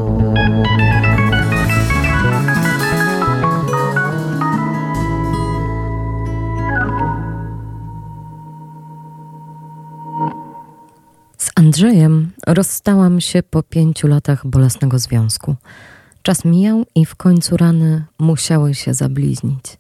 Z 11.38 11.50
Andrzejem 11.54 12.30
rozstałam 12.46 13.20
się 13.20 13.42
po 13.42 13.62
pięciu 13.62 14.08
latach 14.08 14.46
bolesnego 14.46 14.98
związku. 14.98 15.56
Czas 16.22 16.44
mijał 16.44 16.84
i 16.94 17.06
w 17.06 17.14
końcu 17.14 17.56
rany 17.56 18.04
musiały 18.18 18.74
się 18.74 18.94
zabliźnić. 18.94 19.78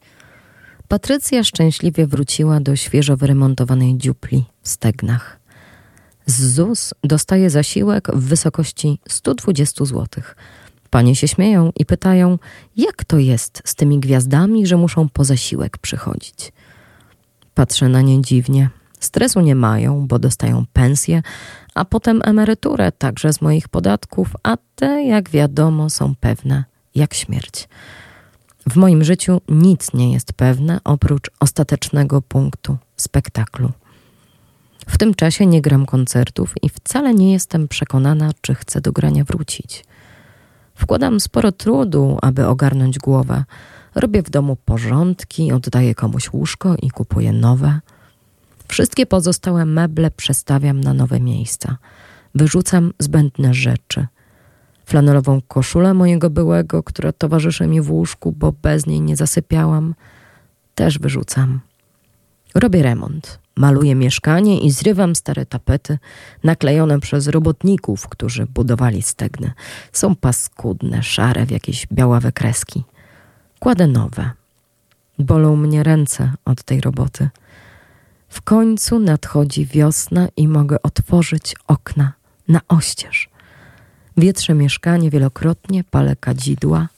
Patrycja 0.88 1.44
szczęśliwie 1.44 2.06
wróciła 2.06 2.60
do 2.60 2.76
świeżo 2.76 3.16
wyremontowanej 3.16 3.98
dziupli 3.98 4.44
w 4.62 4.68
Stegnach. 4.68 5.45
Z 6.26 6.54
ZUS 6.54 6.94
dostaje 7.04 7.50
zasiłek 7.50 8.08
w 8.14 8.28
wysokości 8.28 8.98
120 9.08 9.84
zł. 9.84 10.06
Panie 10.90 11.16
się 11.16 11.28
śmieją 11.28 11.72
i 11.76 11.86
pytają, 11.86 12.38
jak 12.76 13.04
to 13.04 13.18
jest 13.18 13.62
z 13.64 13.74
tymi 13.74 14.00
gwiazdami, 14.00 14.66
że 14.66 14.76
muszą 14.76 15.08
po 15.08 15.24
zasiłek 15.24 15.78
przychodzić. 15.78 16.52
Patrzę 17.54 17.88
na 17.88 18.02
nie 18.02 18.22
dziwnie. 18.22 18.70
Stresu 19.00 19.40
nie 19.40 19.54
mają, 19.54 20.06
bo 20.06 20.18
dostają 20.18 20.64
pensję, 20.72 21.22
a 21.74 21.84
potem 21.84 22.20
emeryturę 22.24 22.92
także 22.92 23.32
z 23.32 23.42
moich 23.42 23.68
podatków, 23.68 24.28
a 24.42 24.56
te, 24.74 25.04
jak 25.04 25.30
wiadomo, 25.30 25.90
są 25.90 26.14
pewne 26.20 26.64
jak 26.94 27.14
śmierć. 27.14 27.68
W 28.70 28.76
moim 28.76 29.04
życiu 29.04 29.40
nic 29.48 29.94
nie 29.94 30.12
jest 30.12 30.32
pewne 30.32 30.80
oprócz 30.84 31.30
ostatecznego 31.40 32.22
punktu 32.22 32.76
spektaklu. 32.96 33.72
W 34.88 34.98
tym 34.98 35.14
czasie 35.14 35.46
nie 35.46 35.62
gram 35.62 35.86
koncertów 35.86 36.54
i 36.62 36.68
wcale 36.68 37.14
nie 37.14 37.32
jestem 37.32 37.68
przekonana, 37.68 38.30
czy 38.40 38.54
chcę 38.54 38.80
do 38.80 38.92
grania 38.92 39.24
wrócić. 39.24 39.84
Wkładam 40.74 41.20
sporo 41.20 41.52
trudu, 41.52 42.18
aby 42.22 42.46
ogarnąć 42.46 42.98
głowę. 42.98 43.44
Robię 43.94 44.22
w 44.22 44.30
domu 44.30 44.56
porządki, 44.64 45.52
oddaję 45.52 45.94
komuś 45.94 46.32
łóżko 46.32 46.74
i 46.82 46.90
kupuję 46.90 47.32
nowe. 47.32 47.80
Wszystkie 48.68 49.06
pozostałe 49.06 49.64
meble 49.64 50.10
przestawiam 50.10 50.80
na 50.80 50.94
nowe 50.94 51.20
miejsca. 51.20 51.76
Wyrzucam 52.34 52.92
zbędne 52.98 53.54
rzeczy. 53.54 54.06
Flanelową 54.84 55.40
koszulę 55.48 55.94
mojego 55.94 56.30
byłego, 56.30 56.82
która 56.82 57.12
towarzyszy 57.12 57.66
mi 57.66 57.80
w 57.80 57.90
łóżku, 57.90 58.32
bo 58.32 58.52
bez 58.52 58.86
niej 58.86 59.00
nie 59.00 59.16
zasypiałam, 59.16 59.94
też 60.74 60.98
wyrzucam. 60.98 61.60
Robię 62.56 62.82
remont. 62.82 63.38
Maluję 63.56 63.94
mieszkanie 63.94 64.60
i 64.60 64.70
zrywam 64.70 65.16
stare 65.16 65.46
tapety 65.46 65.98
naklejone 66.44 67.00
przez 67.00 67.28
robotników, 67.28 68.08
którzy 68.08 68.46
budowali 68.46 69.02
stegny. 69.02 69.52
Są 69.92 70.16
paskudne, 70.16 71.02
szare 71.02 71.46
w 71.46 71.50
jakieś 71.50 71.86
białawe 71.92 72.32
kreski. 72.32 72.84
Kładę 73.58 73.86
nowe. 73.86 74.30
Bolą 75.18 75.56
mnie 75.56 75.82
ręce 75.82 76.32
od 76.44 76.62
tej 76.62 76.80
roboty. 76.80 77.28
W 78.28 78.42
końcu 78.42 78.98
nadchodzi 78.98 79.66
wiosna 79.66 80.28
i 80.36 80.48
mogę 80.48 80.82
otworzyć 80.82 81.54
okna 81.66 82.12
na 82.48 82.60
oścież. 82.68 83.28
Wietrzę 84.16 84.54
mieszkanie 84.54 85.10
wielokrotnie, 85.10 85.84
palę 85.84 86.16
kadzidła. 86.16 86.88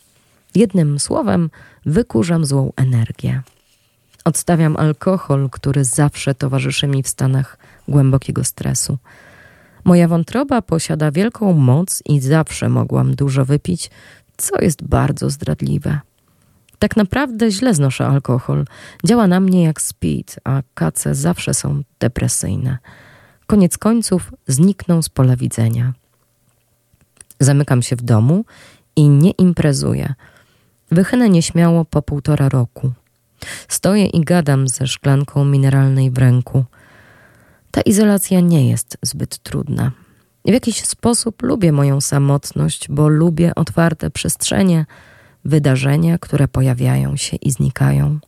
Jednym 0.54 0.98
słowem, 0.98 1.50
wykurzam 1.86 2.44
złą 2.44 2.72
energię. 2.76 3.42
Odstawiam 4.28 4.76
alkohol, 4.76 5.50
który 5.50 5.84
zawsze 5.84 6.34
towarzyszy 6.34 6.86
mi 6.86 7.02
w 7.02 7.08
stanach 7.08 7.58
głębokiego 7.88 8.44
stresu. 8.44 8.98
Moja 9.84 10.08
wątroba 10.08 10.62
posiada 10.62 11.10
wielką 11.10 11.52
moc 11.52 12.02
i 12.06 12.20
zawsze 12.20 12.68
mogłam 12.68 13.14
dużo 13.14 13.44
wypić, 13.44 13.90
co 14.36 14.60
jest 14.60 14.84
bardzo 14.84 15.30
zdradliwe. 15.30 16.00
Tak 16.78 16.96
naprawdę 16.96 17.50
źle 17.50 17.74
znoszę 17.74 18.06
alkohol. 18.06 18.64
Działa 19.04 19.26
na 19.26 19.40
mnie 19.40 19.62
jak 19.64 19.82
speed, 19.82 20.40
a 20.44 20.62
kace 20.74 21.14
zawsze 21.14 21.54
są 21.54 21.82
depresyjne. 22.00 22.78
Koniec 23.46 23.78
końców 23.78 24.32
znikną 24.46 25.02
z 25.02 25.08
pola 25.08 25.36
widzenia. 25.36 25.92
Zamykam 27.40 27.82
się 27.82 27.96
w 27.96 28.02
domu 28.02 28.44
i 28.96 29.08
nie 29.08 29.30
imprezuję. 29.30 30.14
Wychynę 30.90 31.28
nieśmiało 31.28 31.84
po 31.84 32.02
półtora 32.02 32.48
roku. 32.48 32.92
Stoję 33.68 34.06
i 34.06 34.20
gadam 34.20 34.68
ze 34.68 34.86
szklanką 34.86 35.44
mineralnej 35.44 36.10
w 36.10 36.18
ręku. 36.18 36.64
Ta 37.70 37.80
izolacja 37.80 38.40
nie 38.40 38.68
jest 38.68 38.98
zbyt 39.02 39.38
trudna. 39.38 39.92
W 40.44 40.52
jakiś 40.52 40.84
sposób 40.84 41.42
lubię 41.42 41.72
moją 41.72 42.00
samotność, 42.00 42.88
bo 42.88 43.08
lubię 43.08 43.54
otwarte 43.54 44.10
przestrzenie, 44.10 44.86
wydarzenia, 45.44 46.18
które 46.18 46.48
pojawiają 46.48 47.16
się 47.16 47.36
i 47.36 47.50
znikają, 47.50 48.18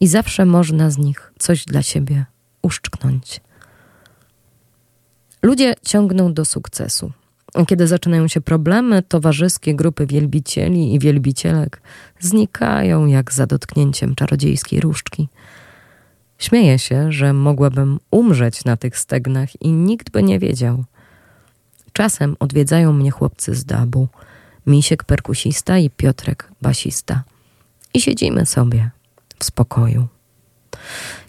i 0.00 0.06
zawsze 0.06 0.44
można 0.44 0.90
z 0.90 0.98
nich 0.98 1.32
coś 1.38 1.64
dla 1.64 1.82
siebie 1.82 2.24
uszczknąć. 2.62 3.40
Ludzie 5.42 5.74
ciągną 5.82 6.34
do 6.34 6.44
sukcesu. 6.44 7.12
Kiedy 7.66 7.86
zaczynają 7.86 8.28
się 8.28 8.40
problemy, 8.40 9.02
towarzyskie 9.02 9.74
grupy 9.74 10.06
wielbicieli 10.06 10.94
i 10.94 10.98
wielbicielek 10.98 11.82
znikają 12.20 13.06
jak 13.06 13.32
za 13.32 13.46
dotknięciem 13.46 14.14
czarodziejskiej 14.14 14.80
różdżki. 14.80 15.28
Śmieję 16.38 16.78
się, 16.78 17.12
że 17.12 17.32
mogłabym 17.32 17.98
umrzeć 18.10 18.64
na 18.64 18.76
tych 18.76 18.98
stegnach 18.98 19.62
i 19.62 19.72
nikt 19.72 20.10
by 20.10 20.22
nie 20.22 20.38
wiedział. 20.38 20.84
Czasem 21.92 22.36
odwiedzają 22.40 22.92
mnie 22.92 23.10
chłopcy 23.10 23.54
z 23.54 23.64
dabu, 23.64 24.08
Misiek 24.66 25.04
perkusista 25.04 25.78
i 25.78 25.90
Piotrek 25.90 26.50
basista. 26.62 27.22
I 27.94 28.00
siedzimy 28.00 28.46
sobie 28.46 28.90
w 29.38 29.44
spokoju. 29.44 30.06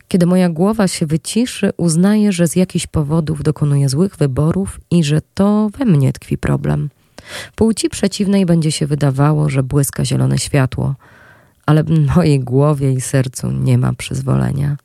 Kiedy 0.09 0.25
moja 0.25 0.49
głowa 0.49 0.87
się 0.87 1.05
wyciszy, 1.05 1.71
uznaję, 1.77 2.31
że 2.31 2.47
z 2.47 2.55
jakichś 2.55 2.87
powodów 2.87 3.43
dokonuję 3.43 3.89
złych 3.89 4.15
wyborów 4.15 4.79
i 4.91 5.03
że 5.03 5.21
to 5.33 5.69
we 5.77 5.85
mnie 5.85 6.13
tkwi 6.13 6.37
problem. 6.37 6.89
Płci 7.55 7.89
przeciwnej 7.89 8.45
będzie 8.45 8.71
się 8.71 8.87
wydawało, 8.87 9.49
że 9.49 9.63
błyska 9.63 10.05
zielone 10.05 10.37
światło, 10.37 10.95
ale 11.65 11.83
w 11.83 12.15
mojej 12.15 12.39
głowie 12.39 12.93
i 12.93 13.01
sercu 13.01 13.51
nie 13.51 13.77
ma 13.77 13.93
przyzwolenia. 13.93 14.77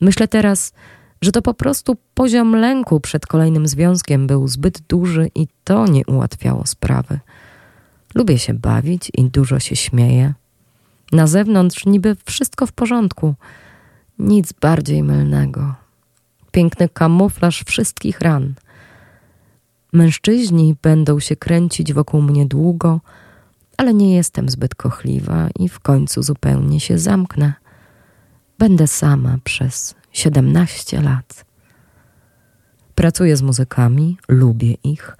Myślę 0.00 0.28
teraz, 0.28 0.72
że 1.20 1.32
to 1.32 1.42
po 1.42 1.54
prostu 1.54 1.96
poziom 2.14 2.56
lęku 2.56 3.00
przed 3.00 3.26
kolejnym 3.26 3.68
związkiem 3.68 4.26
był 4.26 4.48
zbyt 4.48 4.80
duży 4.80 5.30
i 5.34 5.46
to 5.64 5.86
nie 5.86 6.06
ułatwiało 6.06 6.66
sprawy. 6.66 7.20
Lubię 8.14 8.38
się 8.38 8.54
bawić 8.54 9.10
i 9.14 9.24
dużo 9.24 9.60
się 9.60 9.76
śmieję. 9.76 10.34
Na 11.12 11.26
zewnątrz 11.26 11.86
niby 11.86 12.16
wszystko 12.24 12.66
w 12.66 12.72
porządku– 12.72 13.34
nic 14.22 14.52
bardziej 14.52 15.02
mylnego. 15.02 15.74
Piękny 16.52 16.88
kamuflaż 16.88 17.62
wszystkich 17.66 18.20
ran. 18.20 18.54
Mężczyźni 19.92 20.76
będą 20.82 21.20
się 21.20 21.36
kręcić 21.36 21.92
wokół 21.92 22.22
mnie 22.22 22.46
długo, 22.46 23.00
ale 23.76 23.94
nie 23.94 24.16
jestem 24.16 24.48
zbyt 24.48 24.74
kochliwa 24.74 25.48
i 25.58 25.68
w 25.68 25.80
końcu 25.80 26.22
zupełnie 26.22 26.80
się 26.80 26.98
zamknę. 26.98 27.52
Będę 28.58 28.86
sama 28.86 29.38
przez 29.44 29.94
siedemnaście 30.12 31.00
lat. 31.02 31.44
Pracuję 32.94 33.36
z 33.36 33.42
muzykami, 33.42 34.16
lubię 34.28 34.74
ich, 34.84 35.16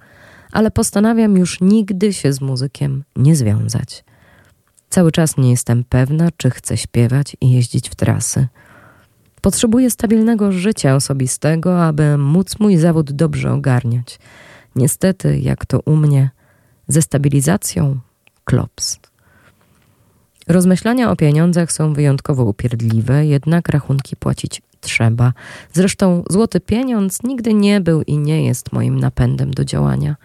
ale 0.51 0.71
postanawiam 0.71 1.37
już 1.37 1.61
nigdy 1.61 2.13
się 2.13 2.33
z 2.33 2.41
muzykiem 2.41 3.03
nie 3.15 3.35
związać. 3.35 4.03
Cały 4.89 5.11
czas 5.11 5.37
nie 5.37 5.51
jestem 5.51 5.83
pewna, 5.83 6.29
czy 6.37 6.49
chcę 6.49 6.77
śpiewać 6.77 7.37
i 7.41 7.51
jeździć 7.51 7.89
w 7.89 7.95
trasy. 7.95 8.47
Potrzebuję 9.43 9.91
stabilnego 9.91 10.51
życia 10.51 10.95
osobistego, 10.95 11.85
aby 11.85 12.17
móc 12.17 12.59
mój 12.59 12.77
zawód 12.77 13.11
dobrze 13.11 13.51
ogarniać. 13.51 14.19
Niestety, 14.75 15.39
jak 15.39 15.65
to 15.65 15.79
u 15.85 15.95
mnie, 15.95 16.29
ze 16.87 17.01
stabilizacją 17.01 17.99
klops. 18.43 18.99
Rozmyślania 20.47 21.11
o 21.11 21.15
pieniądzach 21.15 21.71
są 21.71 21.93
wyjątkowo 21.93 22.43
upierdliwe, 22.43 23.25
jednak 23.25 23.69
rachunki 23.69 24.15
płacić 24.15 24.61
trzeba. 24.81 25.33
Zresztą 25.73 26.23
złoty 26.29 26.59
pieniądz 26.59 27.23
nigdy 27.23 27.53
nie 27.53 27.81
był 27.81 28.01
i 28.01 28.17
nie 28.17 28.45
jest 28.45 28.71
moim 28.71 28.99
napędem 28.99 29.53
do 29.53 29.65
działania. 29.65 30.15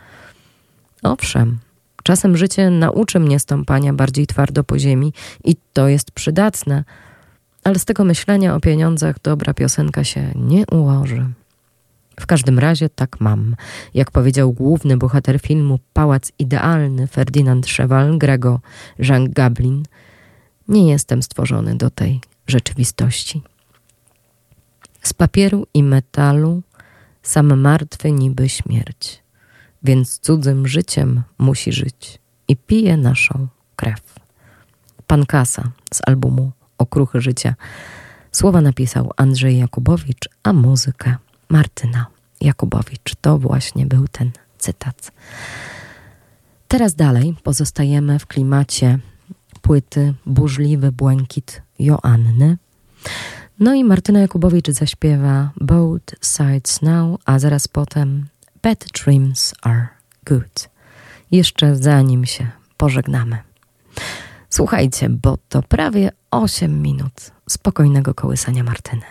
Owszem, 1.03 1.59
czasem 2.03 2.37
życie 2.37 2.71
nauczy 2.71 3.21
mnie 3.21 3.39
stąpania 3.39 3.93
bardziej 3.93 4.27
twardo 4.27 4.65
po 4.65 4.79
ziemi 4.79 5.13
i 5.45 5.57
to 5.73 5.89
jest 5.89 6.11
przydatne– 6.11 6.85
ale 7.65 7.79
z 7.79 7.85
tego 7.85 8.05
myślenia 8.05 8.55
o 8.55 8.61
pieniądzach 8.61 9.21
dobra 9.23 9.55
piosenka 9.55 10.05
się 10.05 10.33
nie 10.35 10.67
ułoży. 10.67 11.27
W 12.21 12.27
każdym 12.27 12.59
razie 12.59 12.89
tak 12.89 13.21
mam. 13.21 13.57
Jak 13.95 14.11
powiedział 14.11 14.53
główny 14.53 14.97
bohater 14.97 15.41
filmu 15.41 15.79
Pałac 15.93 16.33
Idealny 16.39 17.07
Ferdynand 17.07 17.67
Cheval 17.67 18.19
Grego 18.19 18.61
Jean 18.99 19.31
Gablin, 19.31 19.83
nie 20.69 20.91
jestem 20.91 21.23
stworzony 21.23 21.77
do 21.77 21.91
tej 21.91 22.21
rzeczywistości. 22.47 23.43
Z 25.03 25.15
papieru 25.15 25.67
i 25.75 25.83
metalu 25.83 26.63
sam 27.23 27.61
martwy 27.61 28.13
niby 28.13 28.49
śmierć, 28.49 29.23
więc 29.83 30.19
cudzym 30.19 30.69
życiem 30.69 31.23
musi 31.39 31.73
żyć 31.73 32.19
i 32.49 32.57
pije 32.57 32.97
naszą 32.97 33.49
krew. 33.77 34.15
Pan 35.07 35.27
Kasa 35.27 35.71
z 35.95 36.01
albumu 36.07 36.53
okruchy 36.79 37.21
życia. 37.21 37.55
Słowa 38.33 38.61
napisał 38.61 39.11
Andrzej 39.17 39.59
Jakubowicz, 39.59 40.29
a 40.43 40.53
muzykę 40.53 41.17
Martyna 41.49 42.07
Jakubowicz. 42.41 43.15
To 43.21 43.39
właśnie 43.39 43.87
był 43.87 44.09
ten 44.09 44.31
cytat. 44.59 45.13
Teraz 46.69 46.95
dalej 46.95 47.35
pozostajemy 47.43 48.19
w 48.19 48.27
klimacie 48.27 48.99
płyty 49.63 50.15
Burzliwy 50.27 50.93
Błękit 50.93 51.63
Joanny. 51.79 52.57
No 53.59 53.75
i 53.75 53.85
Martyna 53.85 54.21
Jakubowicz 54.21 54.71
zaśpiewa 54.71 55.51
Both 55.61 56.15
Sides 56.21 56.83
Now, 56.83 57.21
a 57.25 57.39
zaraz 57.39 57.69
potem 57.69 58.27
Bad 58.63 58.85
Dreams 59.05 59.55
Are 59.63 59.89
Good. 60.27 60.69
Jeszcze 61.31 61.77
zanim 61.77 62.27
się 62.27 62.47
pożegnamy. 62.77 63.39
Słuchajcie, 64.51 65.09
bo 65.09 65.39
to 65.49 65.63
prawie 65.63 66.11
8 66.31 66.83
minut 66.83 67.33
spokojnego 67.49 68.15
kołysania 68.15 68.65
Martyny. 68.65 69.03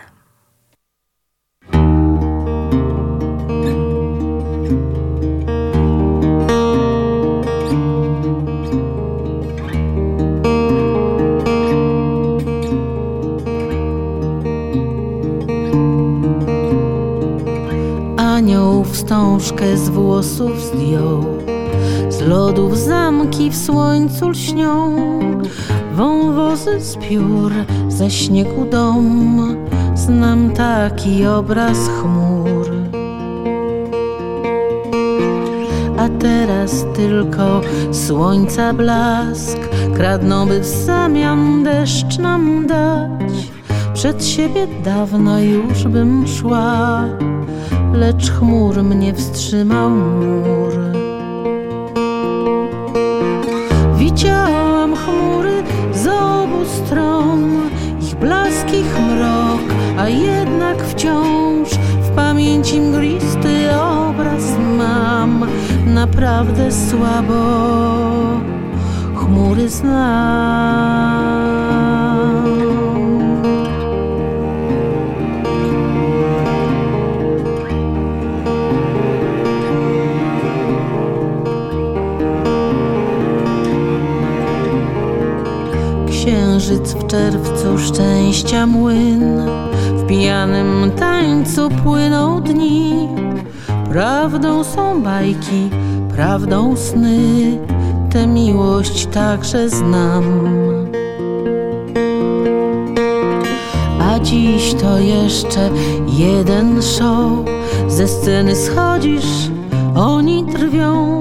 Anioł 18.16 18.84
wstążkę 18.84 19.76
z 19.76 19.88
włosów 19.88 20.60
zdjął 20.60 21.38
Lodów 22.28 22.78
zamki 22.78 23.50
w 23.50 23.56
słońcu 23.56 24.28
lśnią, 24.28 24.96
wąwozy 25.94 26.80
z 26.80 26.96
piór, 26.96 27.52
ze 27.88 28.10
śniegu 28.10 28.64
dom. 28.64 29.56
Znam 29.94 30.50
taki 30.50 31.26
obraz 31.26 31.78
chmur. 31.88 32.66
A 35.98 36.08
teraz 36.20 36.86
tylko 36.96 37.60
słońca 37.92 38.72
blask 38.72 39.58
kradną, 39.94 40.46
by 40.46 40.60
w 40.60 40.66
zamian 40.66 41.64
deszcz 41.64 42.18
nam 42.18 42.66
dać. 42.66 43.50
Przed 43.94 44.24
siebie 44.24 44.66
dawno 44.84 45.40
już 45.40 45.84
bym 45.84 46.26
szła, 46.26 47.04
lecz 47.92 48.30
chmur 48.30 48.82
mnie 48.82 49.14
wstrzymał 49.14 49.90
mur. 49.90 50.87
Blask, 58.20 58.72
ich 58.72 58.98
mrok, 59.00 59.60
a 59.98 60.08
jednak 60.08 60.84
wciąż 60.84 61.68
w 62.02 62.10
pamięci 62.10 62.80
mglisty 62.80 63.76
obraz 63.80 64.44
mam. 64.78 65.46
Naprawdę 65.86 66.72
słabo 66.72 67.42
chmury 69.14 69.68
znam. 69.68 71.57
Szczęścia 87.78 88.66
młyn. 88.66 89.40
W 89.94 90.06
pijanym 90.06 90.90
tańcu 90.98 91.68
płyną 91.84 92.40
dni. 92.40 93.08
Prawdą 93.90 94.64
są 94.64 95.02
bajki, 95.02 95.70
prawdą 96.14 96.76
sny. 96.76 97.58
Tę 98.10 98.26
miłość 98.26 99.06
także 99.06 99.68
znam. 99.68 100.24
A 104.00 104.18
dziś 104.18 104.74
to 104.74 104.98
jeszcze 104.98 105.70
jeden 106.08 106.82
show. 106.82 107.30
Ze 107.88 108.08
sceny 108.08 108.56
schodzisz, 108.56 109.50
oni 109.96 110.44
drwią 110.44 111.20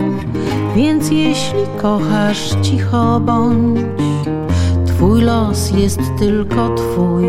Więc 0.76 1.12
jeśli 1.12 1.60
kochasz, 1.82 2.56
cicho 2.62 3.20
bądź 3.20 4.07
Twój 4.98 5.22
los 5.22 5.72
jest 5.72 6.00
tylko 6.20 6.76
twój. 6.76 7.26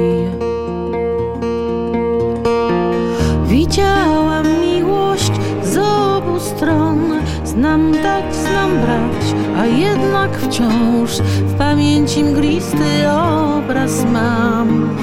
Widziałam 3.47 4.47
miłość 4.61 5.33
z 5.63 5.77
obu 5.77 6.41
stron, 6.41 6.99
znam 7.45 7.93
dać, 7.93 8.35
znam 8.35 8.71
brać, 8.71 9.35
a 9.59 9.67
jednak 9.67 10.39
wciąż 10.39 11.11
w 11.21 11.55
pamięci 11.55 12.25
mglisty 12.25 13.11
obraz 13.57 14.05
mam. 14.13 14.97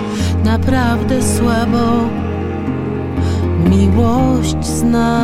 Naprawdę 0.43 1.22
słabo 1.24 2.09
miłość 3.70 4.66
znam. 4.66 5.14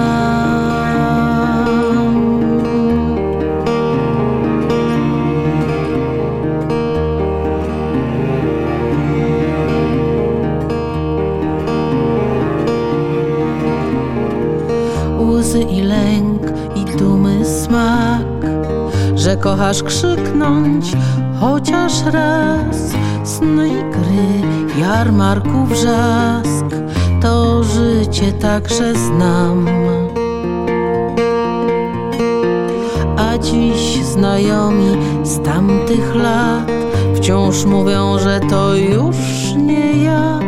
Kochasz 19.72 19.84
krzyknąć 19.84 20.92
chociaż 21.40 22.04
raz. 22.06 22.94
Sny 23.24 23.70
i 23.70 23.92
gry, 23.92 24.80
jarmarku 24.80 25.66
wrzask, 25.66 26.66
to 27.22 27.64
życie 27.64 28.34
także 28.34 28.96
znam. 28.96 29.68
A 33.18 33.38
dziś 33.38 34.06
znajomi 34.06 34.98
z 35.24 35.40
tamtych 35.44 36.16
lat 36.16 36.72
wciąż 37.16 37.66
mówią, 37.66 38.20
że 38.20 38.40
to 38.50 38.76
już 38.76 39.16
nie 39.58 40.04
ja. 40.04 40.40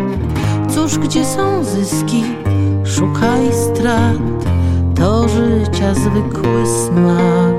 Cóż, 0.76 0.98
gdzie 0.98 1.26
są 1.26 1.64
zyski? 1.64 2.24
Szukaj 2.86 3.54
strat 3.54 4.34
to 4.96 5.28
życia 5.28 5.94
zwykły 5.94 6.68
smak. 6.68 7.53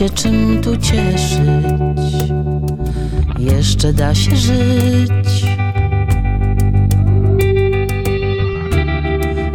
Się 0.00 0.10
czym 0.10 0.62
tu 0.62 0.76
cieszyć. 0.76 2.00
Jeszcze 3.38 3.92
da 3.92 4.14
się 4.14 4.36
żyć. 4.36 5.44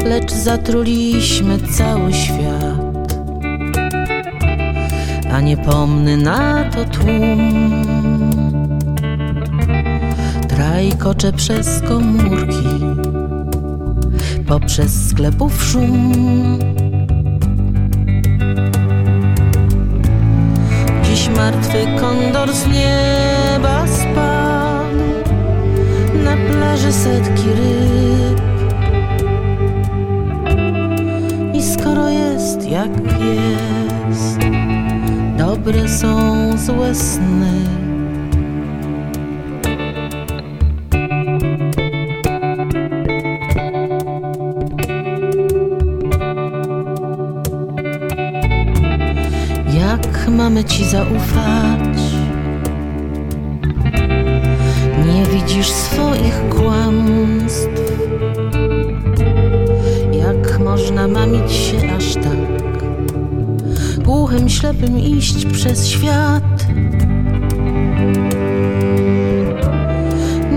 Lecz 0.05 0.31
zatruliśmy 0.31 1.59
cały 1.59 2.13
świat. 2.13 3.15
A 5.31 5.41
niepomny 5.41 6.17
na 6.17 6.63
to 6.63 6.85
tłum. 6.85 7.83
Trajkocze 10.49 11.33
przez 11.33 11.81
komórki 11.81 12.85
Poprzez 14.47 15.09
sklepów 15.09 15.63
szum 15.63 16.11
Martwy 21.29 21.87
kondor 21.99 22.53
z 22.53 22.67
nieba 22.67 23.87
spadł. 23.87 24.99
Na 26.23 26.37
plaży 26.37 26.93
setki 26.93 27.49
ryb. 27.49 28.41
I 31.53 31.63
skoro 31.63 32.09
jest 32.09 32.69
jak 32.69 32.91
jest 33.19 34.39
Dobre 35.37 35.89
są 35.89 36.17
złe 36.57 36.95
sny 36.95 37.74
mamy 50.45 50.63
ci 50.63 50.85
zaufać? 50.85 51.97
Nie 55.05 55.25
widzisz 55.25 55.67
swoich 55.67 56.49
kłamstw. 56.49 57.69
Jak 60.11 60.59
można 60.59 61.07
mamić 61.07 61.51
się 61.51 61.77
aż 61.97 62.13
tak? 62.13 62.73
Głuchym, 64.03 64.49
ślepym 64.49 64.99
iść 64.99 65.45
przez 65.45 65.87
świat. 65.87 66.67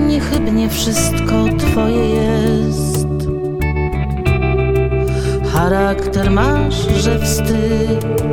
Niechybnie 0.08 0.52
nie 0.52 0.68
wszystko 0.68 1.44
twoje 1.58 2.08
jest. 2.08 3.08
Charakter 5.52 6.30
masz, 6.30 7.02
że 7.02 7.18
wstyd. 7.18 8.27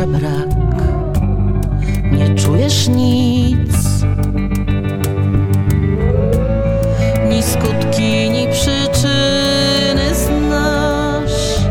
Brak? 0.00 0.48
Nie 2.12 2.34
czujesz 2.34 2.88
nic. 2.88 4.02
Ni 7.30 7.42
skutki, 7.42 8.30
ni 8.30 8.48
przyczyny 8.52 10.14
znasz, 10.14 11.66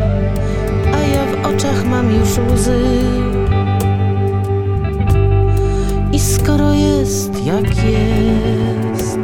a 0.94 0.98
ja 0.98 1.24
w 1.26 1.46
oczach 1.46 1.84
mam 1.84 2.14
już 2.14 2.38
łzy. 2.52 2.80
I 6.12 6.18
skoro 6.18 6.72
jest 6.72 7.44
jak 7.46 7.66
jest, 7.66 9.18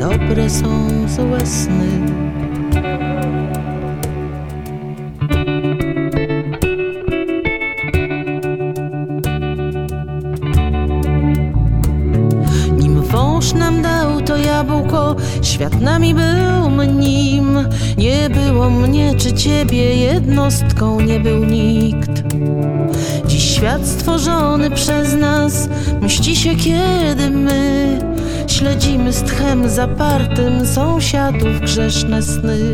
dobre 0.00 0.50
są 0.50 0.88
złe 1.08 1.46
sny. 1.46 2.12
Świat 15.52 15.80
nami 15.80 16.14
był 16.14 16.84
nim. 16.84 17.68
Nie 17.98 18.30
było 18.30 18.70
mnie 18.70 19.14
czy 19.14 19.32
ciebie, 19.32 19.96
jednostką 19.96 21.00
nie 21.00 21.20
był 21.20 21.44
nikt. 21.44 22.10
Dziś 23.26 23.44
świat 23.56 23.86
stworzony 23.86 24.70
przez 24.70 25.14
nas 25.14 25.68
mści 26.00 26.36
się, 26.36 26.56
kiedy 26.56 27.30
my 27.30 27.98
śledzimy 28.46 29.12
z 29.12 29.22
tchem 29.22 29.68
zapartym 29.68 30.66
sąsiadów 30.66 31.60
grzeszne 31.60 32.22
sny. 32.22 32.72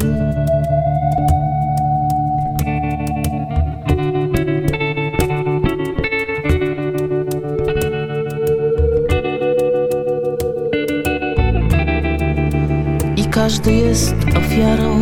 Jest 13.99 14.15
ofiarą. 14.37 14.99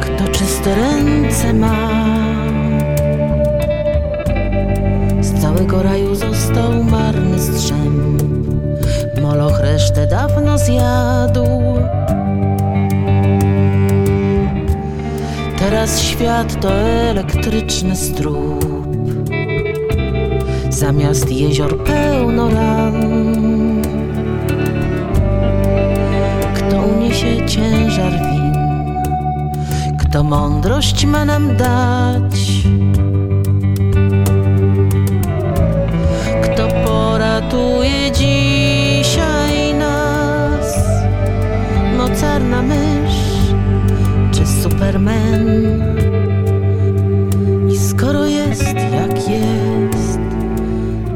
Kto 0.00 0.28
czyste 0.32 0.74
ręce 0.74 1.52
ma, 1.52 1.88
z 5.20 5.42
całego 5.42 5.82
raju 5.82 6.14
został 6.14 6.84
marny 6.84 7.38
strzęp. 7.38 8.22
Moloch 9.22 9.60
resztę 9.60 10.06
dawno 10.06 10.58
zjadł. 10.58 11.46
Teraz 15.58 16.00
świat 16.00 16.60
to 16.60 16.72
elektryczny 16.72 17.96
strób. 17.96 18.88
Zamiast 20.70 21.32
jezior 21.32 21.84
pełno 21.84 22.50
ran. 22.50 23.69
Kto 30.10 30.22
mądrość 30.22 31.06
ma 31.06 31.24
nam 31.24 31.56
dać? 31.56 32.40
Kto 36.42 36.68
poratuje 36.84 38.12
dzisiaj 38.12 39.74
nas? 39.74 40.74
Mocarna 41.96 42.62
mysz 42.62 43.54
czy 44.32 44.46
Superman? 44.46 45.46
I 47.72 47.78
skoro 47.78 48.26
jest 48.26 48.74
jak 48.74 49.28
jest, 49.28 50.18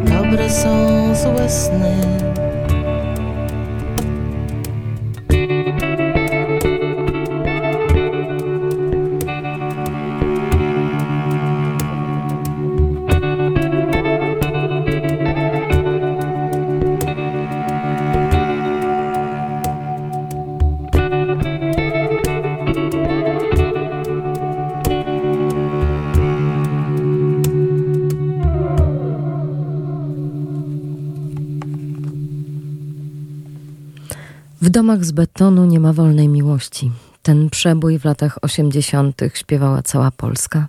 dobre 0.05 0.51
są 0.51 0.69
złe 1.15 1.51
sny. 1.51 1.97
Domach 34.75 35.05
z 35.05 35.13
betonu 35.13 35.65
nie 35.65 35.81
ma 35.81 35.93
wolnej 35.93 36.29
miłości. 36.29 36.91
Ten 37.23 37.51
przebój 37.51 37.99
w 37.99 38.05
latach 38.05 38.39
80. 38.43 39.21
śpiewała 39.35 39.83
cała 39.83 40.11
Polska. 40.11 40.69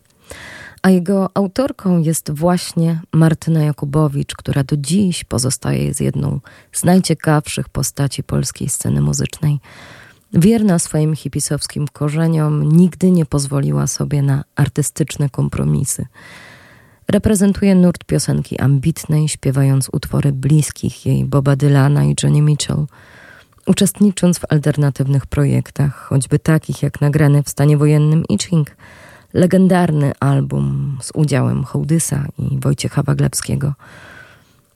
A 0.81 0.89
jego 0.89 1.29
autorką 1.33 1.99
jest 1.99 2.31
właśnie 2.31 3.01
Martyna 3.13 3.63
Jakubowicz, 3.63 4.35
która 4.35 4.63
do 4.63 4.77
dziś 4.77 5.23
pozostaje 5.23 5.93
z 5.93 5.99
jedną 5.99 6.39
z 6.71 6.83
najciekawszych 6.83 7.69
postaci 7.69 8.23
polskiej 8.23 8.69
sceny 8.69 9.01
muzycznej. 9.01 9.59
Wierna 10.33 10.79
swoim 10.79 11.15
hipisowskim 11.15 11.87
korzeniom, 11.87 12.69
nigdy 12.77 13.11
nie 13.11 13.25
pozwoliła 13.25 13.87
sobie 13.87 14.21
na 14.21 14.43
artystyczne 14.55 15.29
kompromisy. 15.29 16.05
Reprezentuje 17.07 17.75
nurt 17.75 18.03
piosenki 18.03 18.59
ambitnej, 18.59 19.29
śpiewając 19.29 19.89
utwory 19.91 20.31
bliskich 20.31 21.05
jej 21.05 21.25
Boba 21.25 21.55
Dylana 21.55 22.03
i 22.03 22.15
Johnny 22.23 22.41
Mitchell, 22.41 22.85
uczestnicząc 23.65 24.39
w 24.39 24.45
alternatywnych 24.49 25.25
projektach, 25.25 25.95
choćby 25.95 26.39
takich 26.39 26.83
jak 26.83 27.01
nagrany 27.01 27.43
w 27.43 27.49
stanie 27.49 27.77
wojennym 27.77 28.23
Itching, 28.29 28.75
legendarny 29.33 30.11
album 30.19 30.97
z 31.01 31.11
udziałem 31.13 31.63
Hołdysa 31.63 32.25
i 32.37 32.59
Wojciecha 32.59 33.03
Waglebskiego. 33.03 33.73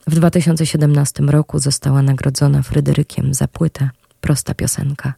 W 0.08 0.16
2017 0.16 1.24
roku 1.24 1.60
została 1.60 2.02
nagrodzona 2.02 2.62
Fryderykiem 2.62 3.34
za 3.34 3.48
płytę 3.48 3.90
Prosta 4.22 4.54
piosenka. 4.54 5.14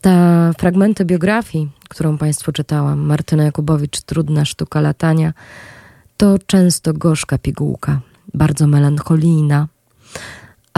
Ta 0.00 0.52
fragmenty 0.58 1.04
biografii, 1.04 1.70
którą 1.88 2.18
Państwu 2.18 2.52
czytałam, 2.52 2.98
Martyna 2.98 3.44
Jakubowicz, 3.44 4.00
Trudna 4.00 4.44
sztuka 4.44 4.80
latania, 4.80 5.32
to 6.16 6.38
często 6.46 6.92
gorzka 6.92 7.38
pigułka, 7.38 8.00
bardzo 8.34 8.66
melancholijna, 8.66 9.68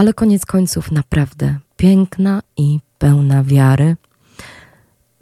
ale 0.03 0.13
koniec 0.13 0.45
końców 0.45 0.91
naprawdę 0.91 1.57
piękna 1.77 2.41
i 2.57 2.79
pełna 2.97 3.43
wiary. 3.43 3.95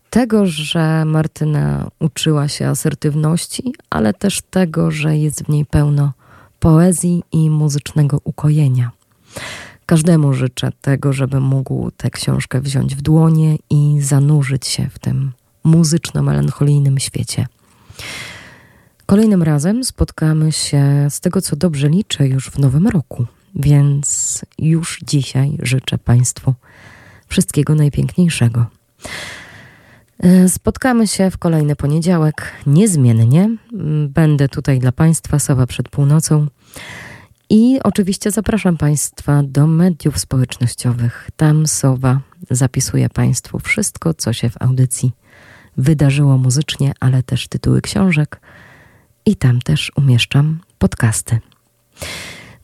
Tego, 0.10 0.46
że 0.46 1.06
Martyna 1.06 1.90
uczyła 2.00 2.48
się 2.48 2.68
asertywności, 2.68 3.74
ale 3.90 4.14
też 4.14 4.42
tego, 4.50 4.92
że 4.92 5.18
jest 5.18 5.44
w 5.44 5.50
niej 5.50 5.66
pełno 5.66 6.14
poezji 6.60 7.24
i 7.32 7.50
muzycznego 7.50 8.20
ukojenia. 8.24 8.92
Każdemu 9.86 10.34
życzę 10.34 10.72
tego, 10.82 11.14
żeby 11.14 11.40
mógł 11.40 11.92
tę 11.92 12.10
książkę 12.10 12.62
wziąć 12.62 12.96
w 12.96 13.02
dłonie 13.02 13.58
i 13.70 13.98
zanurzyć 14.02 14.68
się 14.68 14.90
w 14.90 15.00
tym 15.00 15.32
muzyczno-melancholijnym 15.64 17.00
świecie. 17.00 17.48
Kolejnym 19.06 19.44
razem 19.44 19.84
spotkamy 19.84 20.52
się 20.52 21.08
z 21.10 21.20
tego, 21.20 21.42
co 21.42 21.56
dobrze 21.56 21.90
liczę, 21.90 22.28
już 22.28 22.50
w 22.50 22.60
nowym 22.60 22.88
roku, 22.88 23.26
więc 23.56 24.42
już 24.60 25.00
dzisiaj 25.08 25.58
życzę 25.62 25.98
Państwu 25.98 26.54
wszystkiego 27.28 27.76
najpiękniejszego. 27.76 28.66
Spotkamy 30.48 31.08
się 31.08 31.32
w 31.32 31.38
kolejny 31.38 31.76
poniedziałek 31.76 32.52
niezmiennie. 32.68 33.50
Będę 34.08 34.50
tutaj 34.50 34.80
dla 34.80 34.92
Państwa, 34.92 35.40
Sowa 35.40 35.68
przed 35.68 35.90
północą. 35.90 36.48
I 37.50 37.80
oczywiście 37.84 38.32
zapraszam 38.32 38.78
Państwa 38.78 39.44
do 39.44 39.68
mediów 39.68 40.20
społecznościowych. 40.20 41.30
Tam 41.38 41.68
Sowa 41.68 42.20
zapisuje 42.52 43.10
Państwu 43.10 43.60
wszystko, 43.60 44.14
co 44.14 44.34
się 44.34 44.50
w 44.50 44.62
audycji 44.62 45.12
wydarzyło 45.78 46.38
muzycznie, 46.38 46.92
ale 47.00 47.24
też 47.24 47.48
tytuły 47.48 47.82
książek. 47.82 48.42
I 49.26 49.36
tam 49.36 49.62
też 49.62 49.92
umieszczam 49.96 50.60
podcasty. 50.80 51.40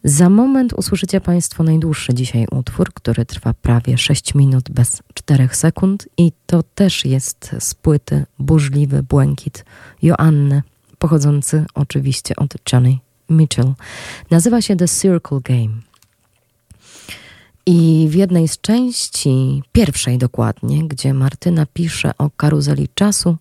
Za 0.03 0.29
moment 0.29 0.73
usłyszycie 0.73 1.21
Państwo 1.21 1.63
najdłuższy 1.63 2.13
dzisiaj 2.13 2.47
utwór, 2.51 2.93
który 2.93 3.25
trwa 3.25 3.53
prawie 3.53 3.97
6 3.97 4.35
minut 4.35 4.69
bez 4.69 5.01
4 5.13 5.49
sekund 5.51 6.07
i 6.17 6.31
to 6.45 6.63
też 6.63 7.05
jest 7.05 7.55
z 7.59 7.73
płyty 7.75 8.25
Burzliwy 8.39 9.03
Błękit 9.03 9.65
Joanny 10.01 10.63
pochodzący 10.99 11.65
oczywiście 11.73 12.35
od 12.35 12.53
Johnny 12.73 12.97
Mitchell. 13.29 13.73
Nazywa 14.31 14.61
się 14.61 14.75
The 14.75 14.87
Circle 14.87 15.39
Game. 15.43 15.81
I 17.65 18.07
w 18.09 18.15
jednej 18.15 18.47
z 18.47 18.61
części, 18.61 19.63
pierwszej 19.71 20.17
dokładnie, 20.17 20.87
gdzie 20.87 21.13
Martyna 21.13 21.65
pisze 21.73 22.11
o 22.17 22.29
karuzeli 22.29 22.87
czasu, 22.93 23.37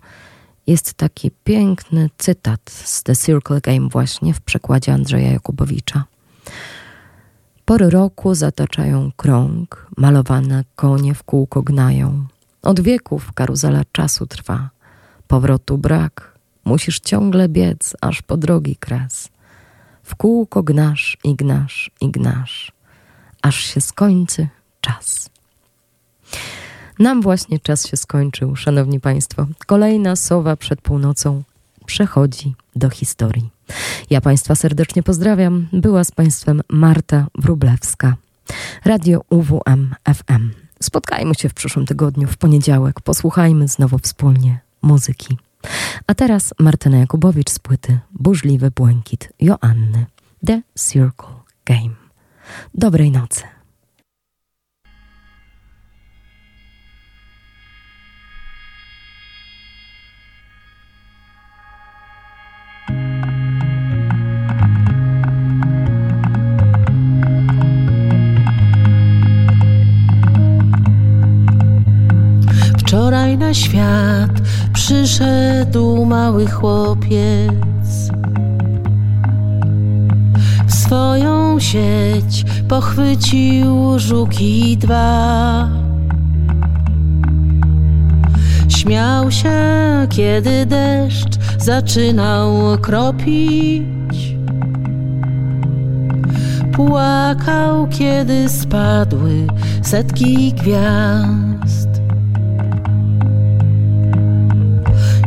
jest 0.66 0.94
taki 0.94 1.30
piękny 1.44 2.10
cytat 2.18 2.60
z 2.70 3.02
The 3.02 3.16
Circle 3.16 3.60
Game 3.60 3.88
właśnie 3.88 4.34
w 4.34 4.40
przekładzie 4.40 4.92
Andrzeja 4.92 5.32
Jakubowicza. 5.32 6.04
Pory 7.66 7.90
roku 7.90 8.34
zataczają 8.34 9.10
krąg, 9.16 9.86
malowane 9.96 10.64
konie 10.76 11.14
w 11.14 11.22
kółko 11.22 11.62
gnają. 11.62 12.26
Od 12.62 12.80
wieków 12.80 13.32
karuzela 13.32 13.82
czasu 13.92 14.26
trwa. 14.26 14.70
Powrotu 15.28 15.78
brak, 15.78 16.32
musisz 16.64 17.00
ciągle 17.00 17.48
biec, 17.48 17.96
aż 18.00 18.22
po 18.22 18.36
drogi 18.36 18.76
kres. 18.76 19.28
W 20.02 20.14
kółko 20.14 20.62
gnasz 20.62 21.18
i 21.24 21.34
gnasz 21.34 21.90
i 22.00 22.10
gnasz, 22.10 22.72
aż 23.42 23.56
się 23.56 23.80
skończy 23.80 24.48
czas. 24.80 25.30
Nam 26.98 27.22
właśnie 27.22 27.60
czas 27.60 27.86
się 27.86 27.96
skończył, 27.96 28.56
szanowni 28.56 29.00
państwo. 29.00 29.46
Kolejna 29.66 30.16
sowa 30.16 30.56
przed 30.56 30.80
północą 30.80 31.42
przechodzi 31.86 32.54
do 32.76 32.90
historii. 32.90 33.55
Ja 34.10 34.20
Państwa 34.20 34.54
serdecznie 34.54 35.02
pozdrawiam. 35.02 35.68
Była 35.72 36.04
z 36.04 36.10
Państwem 36.10 36.62
Marta 36.68 37.26
Wrublewska. 37.34 38.16
Radio 38.84 39.20
UWM 39.30 39.94
FM. 40.14 40.50
Spotkajmy 40.82 41.34
się 41.34 41.48
w 41.48 41.54
przyszłym 41.54 41.86
tygodniu, 41.86 42.28
w 42.28 42.36
poniedziałek. 42.36 43.00
Posłuchajmy 43.00 43.68
znowu 43.68 43.98
wspólnie 43.98 44.60
muzyki. 44.82 45.38
A 46.06 46.14
teraz 46.14 46.54
Martyna 46.58 46.98
Jakubowicz 46.98 47.50
z 47.50 47.58
płyty 47.58 47.98
Burzliwy 48.12 48.70
Błękit 48.70 49.32
Joanny 49.40 50.06
The 50.46 50.62
Circle 50.78 51.34
Game. 51.64 51.94
Dobrej 52.74 53.10
nocy. 53.10 53.55
Wczoraj 72.86 73.38
na 73.38 73.54
świat 73.54 74.30
przyszedł 74.72 76.04
mały 76.04 76.46
chłopiec. 76.46 78.10
W 80.66 80.74
swoją 80.74 81.60
sieć 81.60 82.44
pochwycił 82.68 83.98
żuki 83.98 84.76
dwa. 84.76 85.68
Śmiał 88.68 89.30
się, 89.30 89.58
kiedy 90.10 90.66
deszcz 90.66 91.38
zaczynał 91.58 92.78
kropić. 92.82 94.36
Płakał, 96.72 97.88
kiedy 97.88 98.48
spadły 98.48 99.46
setki 99.82 100.52
gwiazd. 100.52 101.95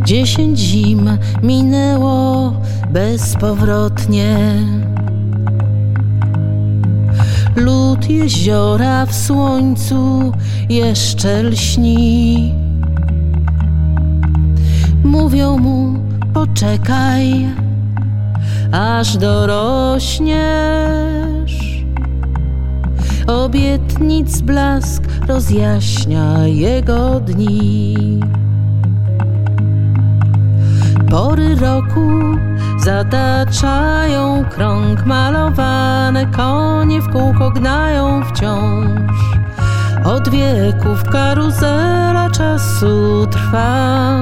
Dziesięć 0.10 0.60
zim 0.60 1.10
minęło 1.44 2.54
bezpowrotnie. 2.90 4.38
Lód 7.56 8.10
jeziora 8.10 9.06
w 9.06 9.16
słońcu 9.16 10.32
jeszcze 10.70 11.44
lśni. 11.44 12.54
Mówią 15.04 15.58
mu, 15.58 16.00
poczekaj, 16.34 17.50
aż 18.72 19.18
dorośniesz. 19.18 20.34
Obietnic 23.28 24.42
blask 24.42 25.04
rozjaśnia 25.28 26.48
jego 26.48 27.20
dni. 27.20 28.20
Pory 31.10 31.56
roku 31.56 32.38
zataczają 32.78 34.46
krąg, 34.50 35.06
malowane 35.06 36.26
konie 36.26 37.02
w 37.02 37.10
kółko 37.10 37.52
gnają 37.52 38.24
wciąż. 38.24 39.18
Od 40.06 40.30
wieków 40.30 41.04
karuzela 41.04 42.30
czasu 42.30 43.28
trwa. 43.32 44.16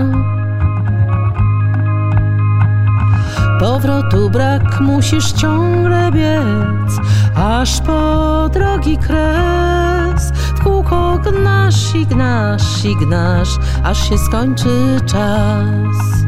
Powrotu 3.60 4.30
brak, 4.30 4.82
musisz 4.82 5.32
ciągle 5.32 6.12
biec, 6.12 7.00
aż 7.36 7.82
po 7.82 8.50
drogi 8.54 8.98
kres. 8.98 10.32
W 10.56 10.64
kółko 10.64 11.18
gnasz 11.18 11.96
i 11.96 12.06
gnasz 12.06 12.86
i 12.86 12.96
gnasz, 12.96 13.50
aż 13.84 14.10
się 14.10 14.18
skończy 14.18 14.98
czas. 15.06 16.27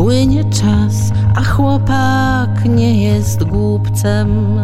Płynie 0.00 0.44
czas, 0.44 1.12
a 1.36 1.42
chłopak 1.42 2.64
nie 2.64 3.02
jest 3.02 3.44
głupcem. 3.44 4.58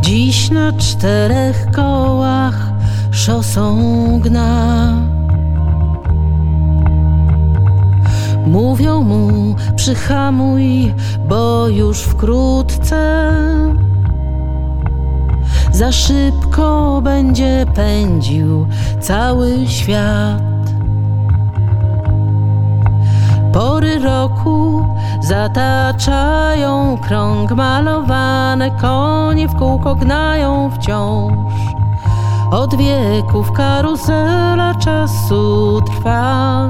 Dziś 0.00 0.50
na 0.50 0.72
czterech 0.72 1.66
kołach 1.74 2.72
szosą 3.10 3.80
gna. 4.24 4.92
Mówią 8.46 9.02
mu, 9.02 9.54
przyhamuj, 9.76 10.94
bo 11.28 11.68
już 11.68 12.02
wkrótce 12.02 13.32
za 15.72 15.92
szybko 15.92 17.00
będzie 17.04 17.66
pędził 17.74 18.66
cały 19.00 19.66
świat. 19.66 20.55
Pory 23.56 23.98
roku 23.98 24.86
zataczają 25.20 26.98
krąg, 27.02 27.52
malowane 27.52 28.70
konie 28.70 29.48
w 29.48 29.54
kółko 29.54 29.94
gnają 29.94 30.70
wciąż. 30.70 31.54
Od 32.50 32.74
wieków 32.74 33.52
karuzela 33.52 34.74
czasu 34.74 35.80
trwa. 35.86 36.68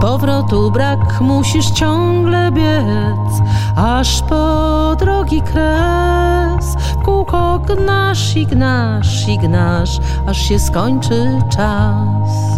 Powrotu 0.00 0.70
brak, 0.70 1.20
musisz 1.20 1.70
ciągle 1.70 2.50
biec, 2.52 3.42
aż 3.76 4.22
po 4.22 4.96
drogi 4.98 5.42
kres. 5.42 6.76
Kółko 7.04 7.58
gnasz 7.58 8.36
i 8.36 8.46
gnasz 8.46 9.28
i 9.28 9.38
gnasz, 9.38 9.98
aż 10.26 10.38
się 10.38 10.58
skończy 10.58 11.38
czas. 11.48 12.57